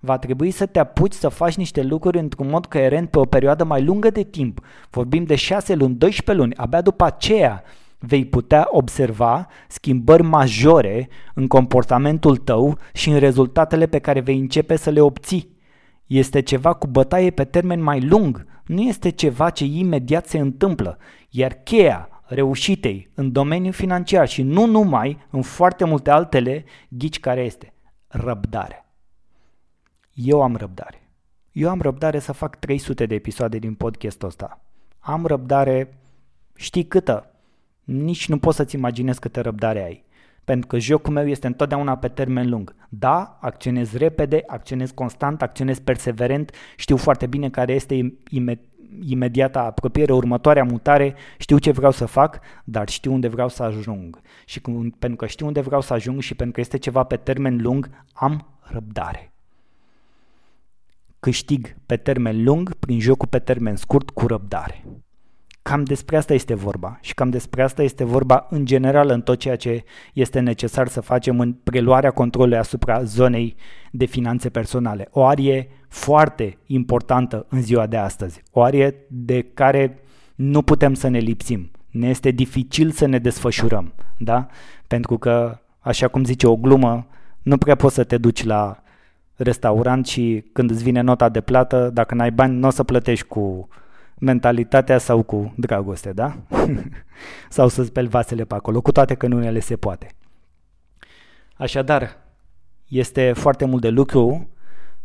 Va 0.00 0.18
trebui 0.18 0.50
să 0.50 0.66
te 0.66 0.78
apuci 0.78 1.12
să 1.12 1.28
faci 1.28 1.56
niște 1.56 1.82
lucruri 1.82 2.18
într-un 2.18 2.48
mod 2.48 2.66
coerent 2.66 3.10
pe 3.10 3.18
o 3.18 3.24
perioadă 3.24 3.64
mai 3.64 3.84
lungă 3.84 4.10
de 4.10 4.22
timp. 4.22 4.60
Vorbim 4.90 5.24
de 5.24 5.34
6 5.34 5.74
luni, 5.74 5.94
12 5.94 6.44
luni. 6.44 6.56
Abia 6.56 6.80
după 6.80 7.04
aceea 7.04 7.62
vei 8.00 8.24
putea 8.24 8.66
observa 8.70 9.46
schimbări 9.68 10.22
majore 10.22 11.08
în 11.34 11.46
comportamentul 11.46 12.36
tău 12.36 12.78
și 12.92 13.10
în 13.10 13.18
rezultatele 13.18 13.86
pe 13.86 13.98
care 13.98 14.20
vei 14.20 14.38
începe 14.38 14.76
să 14.76 14.90
le 14.90 15.00
obții. 15.00 15.58
Este 16.06 16.40
ceva 16.40 16.72
cu 16.72 16.86
bătaie 16.86 17.30
pe 17.30 17.44
termen 17.44 17.82
mai 17.82 18.00
lung, 18.00 18.46
nu 18.64 18.80
este 18.80 19.10
ceva 19.10 19.50
ce 19.50 19.64
imediat 19.64 20.26
se 20.26 20.38
întâmplă, 20.38 20.98
iar 21.30 21.52
cheia 21.52 22.08
reușitei 22.22 23.08
în 23.14 23.32
domeniul 23.32 23.72
financiar 23.72 24.28
și 24.28 24.42
nu 24.42 24.66
numai, 24.66 25.26
în 25.30 25.42
foarte 25.42 25.84
multe 25.84 26.10
altele, 26.10 26.64
ghici 26.88 27.20
care 27.20 27.40
este? 27.40 27.72
Răbdare. 28.06 28.84
Eu 30.12 30.42
am 30.42 30.56
răbdare. 30.56 31.08
Eu 31.52 31.70
am 31.70 31.80
răbdare 31.80 32.18
să 32.18 32.32
fac 32.32 32.56
300 32.56 33.06
de 33.06 33.14
episoade 33.14 33.58
din 33.58 33.74
podcastul 33.74 34.28
ăsta. 34.28 34.60
Am 34.98 35.26
răbdare, 35.26 35.98
știi 36.56 36.84
câtă? 36.84 37.29
Nici 37.92 38.28
nu 38.28 38.38
poți 38.38 38.56
să-ți 38.56 38.74
imaginezi 38.74 39.20
câtă 39.20 39.40
răbdare 39.40 39.84
ai. 39.84 40.04
Pentru 40.44 40.66
că 40.66 40.78
jocul 40.78 41.12
meu 41.12 41.28
este 41.28 41.46
întotdeauna 41.46 41.96
pe 41.96 42.08
termen 42.08 42.48
lung. 42.48 42.74
Da, 42.88 43.38
acționez 43.40 43.92
repede, 43.92 44.42
acționez 44.46 44.90
constant, 44.90 45.42
acționez 45.42 45.78
perseverent, 45.78 46.54
știu 46.76 46.96
foarte 46.96 47.26
bine 47.26 47.50
care 47.50 47.72
este 47.72 48.14
imediata 49.06 49.60
apropiere, 49.60 50.12
următoarea 50.12 50.64
mutare, 50.64 51.14
știu 51.38 51.58
ce 51.58 51.70
vreau 51.70 51.92
să 51.92 52.06
fac, 52.06 52.40
dar 52.64 52.88
știu 52.88 53.12
unde 53.12 53.28
vreau 53.28 53.48
să 53.48 53.62
ajung. 53.62 54.20
Și 54.44 54.60
pentru 54.98 55.16
că 55.16 55.26
știu 55.26 55.46
unde 55.46 55.60
vreau 55.60 55.80
să 55.80 55.92
ajung 55.92 56.20
și 56.20 56.34
pentru 56.34 56.54
că 56.54 56.60
este 56.60 56.78
ceva 56.78 57.02
pe 57.02 57.16
termen 57.16 57.62
lung, 57.62 57.90
am 58.12 58.46
răbdare. 58.60 59.32
Câștig 61.20 61.76
pe 61.86 61.96
termen 61.96 62.44
lung 62.44 62.74
prin 62.74 63.00
jocul 63.00 63.28
pe 63.28 63.38
termen 63.38 63.76
scurt 63.76 64.10
cu 64.10 64.26
răbdare. 64.26 64.84
Cam 65.62 65.84
despre 65.84 66.16
asta 66.16 66.34
este 66.34 66.54
vorba 66.54 66.98
și 67.00 67.14
cam 67.14 67.30
despre 67.30 67.62
asta 67.62 67.82
este 67.82 68.04
vorba 68.04 68.46
în 68.50 68.64
general 68.64 69.08
în 69.10 69.22
tot 69.22 69.38
ceea 69.38 69.56
ce 69.56 69.84
este 70.12 70.40
necesar 70.40 70.88
să 70.88 71.00
facem 71.00 71.40
în 71.40 71.52
preluarea 71.52 72.10
controlului 72.10 72.58
asupra 72.58 73.02
zonei 73.02 73.56
de 73.90 74.04
finanțe 74.04 74.48
personale. 74.48 75.08
O 75.10 75.24
arie 75.24 75.68
foarte 75.88 76.58
importantă 76.66 77.46
în 77.48 77.62
ziua 77.62 77.86
de 77.86 77.96
astăzi, 77.96 78.42
o 78.50 78.62
arie 78.62 78.94
de 79.08 79.42
care 79.54 79.98
nu 80.34 80.62
putem 80.62 80.94
să 80.94 81.08
ne 81.08 81.18
lipsim. 81.18 81.70
Ne 81.90 82.08
este 82.08 82.30
dificil 82.30 82.90
să 82.90 83.06
ne 83.06 83.18
desfășurăm, 83.18 83.92
da? 84.18 84.46
Pentru 84.86 85.18
că, 85.18 85.58
așa 85.78 86.08
cum 86.08 86.24
zice 86.24 86.46
o 86.46 86.56
glumă, 86.56 87.06
nu 87.42 87.58
prea 87.58 87.74
poți 87.74 87.94
să 87.94 88.04
te 88.04 88.18
duci 88.18 88.44
la 88.44 88.82
restaurant 89.36 90.06
și 90.06 90.44
când 90.52 90.70
îți 90.70 90.82
vine 90.82 91.00
nota 91.00 91.28
de 91.28 91.40
plată, 91.40 91.90
dacă 91.92 92.14
n-ai 92.14 92.30
bani, 92.30 92.58
nu 92.58 92.66
o 92.66 92.70
să 92.70 92.84
plătești 92.84 93.26
cu 93.26 93.68
mentalitatea 94.20 94.98
sau 94.98 95.22
cu 95.22 95.54
dragoste, 95.56 96.12
da? 96.12 96.36
sau 97.48 97.68
să 97.68 97.82
speli 97.82 98.08
vasele 98.08 98.44
pe 98.44 98.54
acolo, 98.54 98.80
cu 98.80 98.92
toate 98.92 99.14
că 99.14 99.26
nu 99.26 99.36
unele 99.36 99.60
se 99.60 99.76
poate. 99.76 100.14
Așadar, 101.56 102.16
este 102.88 103.32
foarte 103.32 103.64
mult 103.64 103.82
de 103.82 103.88
lucru, 103.88 104.48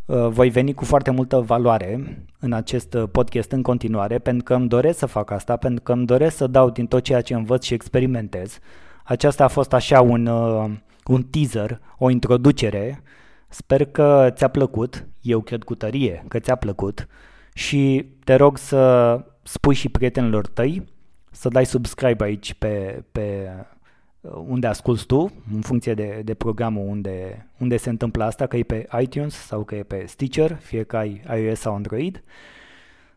uh, 0.06 0.28
voi 0.28 0.50
veni 0.50 0.74
cu 0.74 0.86
foarte 0.86 1.12
multă 1.12 1.40
valoare 1.40 2.24
în 2.40 2.54
acest 2.54 2.94
uh, 2.94 3.04
podcast 3.12 3.52
în 3.52 3.62
continuare, 3.62 4.20
pentru 4.20 4.44
că 4.44 4.54
îmi 4.54 4.68
doresc 4.68 4.98
să 4.98 5.06
fac 5.06 5.32
asta, 5.32 5.56
pentru 5.56 5.84
că 5.84 5.92
îmi 5.92 6.06
doresc 6.06 6.36
să 6.36 6.48
dau 6.48 6.70
din 6.70 6.88
tot 6.88 7.04
ceea 7.04 7.22
ce 7.22 7.34
învăț 7.34 7.64
și 7.64 7.74
experimentez. 7.74 8.60
Aceasta 9.04 9.44
a 9.44 9.48
fost 9.48 9.74
așa 9.74 10.02
un, 10.02 10.26
uh, 10.26 10.72
un 11.06 11.24
teaser, 11.24 11.80
o 11.98 12.10
introducere. 12.10 13.02
Sper 13.48 13.86
că 13.86 14.30
ți-a 14.32 14.48
plăcut, 14.48 15.08
eu 15.22 15.42
cred 15.42 15.64
cu 15.64 15.76
tărie 15.76 16.26
că 16.28 16.40
ți-a 16.40 16.56
plăcut 16.56 17.08
și 17.58 18.06
te 18.24 18.36
rog 18.36 18.58
să 18.58 19.20
spui 19.44 19.76
și 19.76 19.90
prietenilor 19.90 20.48
tăi 20.48 20.84
să 21.32 21.50
dai 21.50 21.66
subscribe 21.66 22.24
aici 22.24 22.54
pe, 22.54 23.04
pe 23.12 23.50
uh, 24.22 24.32
unde 24.48 24.68
asculti 24.68 25.06
tu, 25.06 25.32
în 25.54 25.62
funcție 25.62 25.94
de, 25.94 26.22
de 26.24 26.34
programul 26.34 26.88
unde, 26.88 27.48
unde 27.58 27.78
se 27.78 27.90
întâmplă 27.90 28.24
asta, 28.24 28.48
că 28.48 28.58
e 28.58 28.64
pe 28.64 28.88
iTunes 29.02 29.34
sau 29.34 29.64
că 29.64 29.76
e 29.76 29.84
pe 29.84 30.04
Stitcher, 30.08 30.56
fie 30.56 30.84
că 30.84 30.98
ai 30.98 31.22
iOS 31.44 31.60
sau 31.60 31.76
Android, 31.76 32.24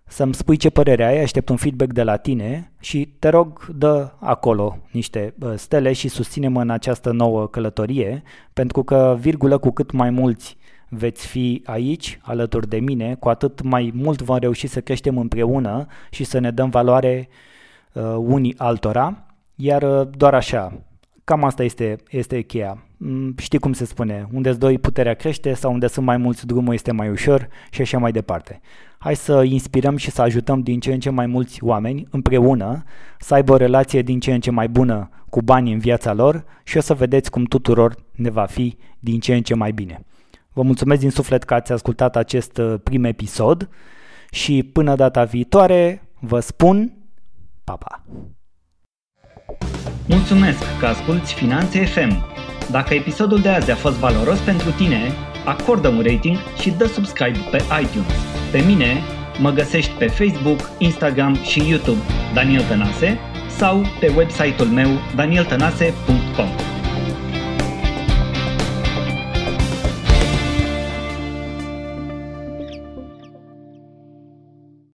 să-mi 0.05 0.35
spui 0.35 0.57
ce 0.57 0.71
părere 0.71 1.05
ai, 1.05 1.23
aștept 1.23 1.49
un 1.49 1.57
feedback 1.57 1.93
de 1.93 2.03
la 2.03 2.17
tine 2.17 2.73
și 2.81 3.15
te 3.19 3.29
rog, 3.29 3.67
dă 3.67 4.13
acolo 4.19 4.79
niște 4.91 5.35
uh, 5.41 5.53
stele 5.57 5.93
și 5.93 6.09
susține-mă 6.09 6.61
în 6.61 6.71
această 6.71 7.13
nouă 7.13 7.47
călătorie, 7.47 8.23
pentru 8.53 8.83
că, 8.83 9.17
virgulă, 9.21 9.59
cu 9.59 9.71
cât 9.71 9.91
mai 9.91 10.11
mulți 10.11 10.57
veți 10.89 11.27
fi 11.27 11.63
aici, 11.65 12.19
alături 12.23 12.69
de 12.69 12.79
mine, 12.79 13.15
cu 13.15 13.29
atât 13.29 13.63
mai 13.63 13.93
mult 13.95 14.23
vom 14.23 14.39
reuși 14.39 14.67
să 14.67 14.81
creștem 14.81 15.19
împreună 15.19 15.87
și 16.11 16.25
să 16.25 16.39
ne 16.39 16.51
dăm 16.51 16.71
valoare 16.71 17.29
uh, 17.93 18.03
unii 18.17 18.55
altora, 18.59 19.27
iar 19.55 19.83
uh, 19.83 20.09
doar 20.17 20.35
așa, 20.35 20.83
cam 21.25 21.45
asta 21.45 21.63
este, 21.63 21.97
este 22.11 22.41
cheia. 22.41 22.83
Mm, 22.97 23.35
știi 23.37 23.59
cum 23.59 23.73
se 23.73 23.85
spune, 23.85 24.29
unde 24.33 24.53
doi 24.53 24.79
puterea 24.79 25.15
crește 25.15 25.53
sau 25.53 25.73
unde 25.73 25.87
sunt 25.87 26.07
mai 26.07 26.17
mulți 26.17 26.47
drumul 26.47 26.75
este 26.75 26.93
mai 26.93 27.11
ușor 27.11 27.49
și 27.71 27.81
așa 27.81 27.99
mai 27.99 28.13
departe. 28.13 28.61
Hai 28.99 29.17
să 29.17 29.43
inspirăm 29.43 29.97
și 29.97 30.11
să 30.11 30.23
ajutăm 30.23 30.61
din 30.61 30.81
ce 30.81 30.93
în 30.93 31.01
ce 31.01 31.11
mai 31.11 31.27
mulți 31.27 31.65
oameni 31.65 32.07
împreună 32.11 32.83
să 33.19 33.35
aibă 33.35 33.53
o 33.53 33.57
relație 33.57 34.03
din 34.03 34.21
ce 34.21 34.33
în 34.35 34.41
ce 34.41 34.51
mai 34.51 34.69
bună 34.69 35.09
cu 35.31 35.43
banii 35.43 35.73
în 35.73 35.79
viața 35.79 36.13
lor 36.13 36.45
și 36.65 36.77
o 36.77 36.81
să 36.81 36.95
vedeți 36.95 37.31
cum 37.31 37.45
tuturor 37.45 37.95
ne 38.13 38.31
va 38.31 38.45
fi 38.45 38.77
din 38.99 39.21
ce 39.21 39.35
în 39.35 39.43
ce 39.43 39.55
mai 39.55 39.73
bine. 39.73 40.05
Vă 40.59 40.65
mulțumesc 40.65 41.01
din 41.01 41.11
suflet 41.11 41.43
că 41.43 41.55
ați 41.55 41.73
ascultat 41.73 42.17
acest 42.17 42.59
uh, 42.59 42.75
prim 42.83 43.05
episod 43.05 43.69
și 44.31 44.63
până 44.73 44.95
data 44.95 45.25
viitoare 45.25 46.09
vă 46.21 46.41
spun 46.41 46.93
pa, 47.65 47.77
pa! 47.77 48.05
Mulțumesc 50.07 50.79
că 50.79 50.87
asculti 50.87 51.35
Finanțe 51.35 51.85
FM. 51.85 52.25
Dacă 52.71 52.95
episodul 52.95 53.41
de 53.41 53.49
azi 53.49 53.71
a 53.71 53.75
fost 53.75 53.97
valoros 53.97 54.39
pentru 54.39 54.71
tine, 54.71 55.13
acordă 55.45 55.89
un 55.89 56.03
rating 56.03 56.37
și 56.61 56.71
dă 56.71 56.87
subscribe 56.87 57.39
pe 57.51 57.63
iTunes. 57.83 58.13
Pe 58.53 58.59
mine 58.67 58.93
mă 59.41 59.51
găsești 59.51 59.93
pe 59.99 60.07
Facebook, 60.07 60.61
Instagram 60.79 61.35
și 61.35 61.69
YouTube 61.69 62.01
Daniel 62.35 62.63
Tănase 62.63 63.19
sau 63.49 63.83
pe 64.01 64.13
website-ul 64.17 64.69
meu 64.69 64.89
danieltănase.com. 65.17 66.78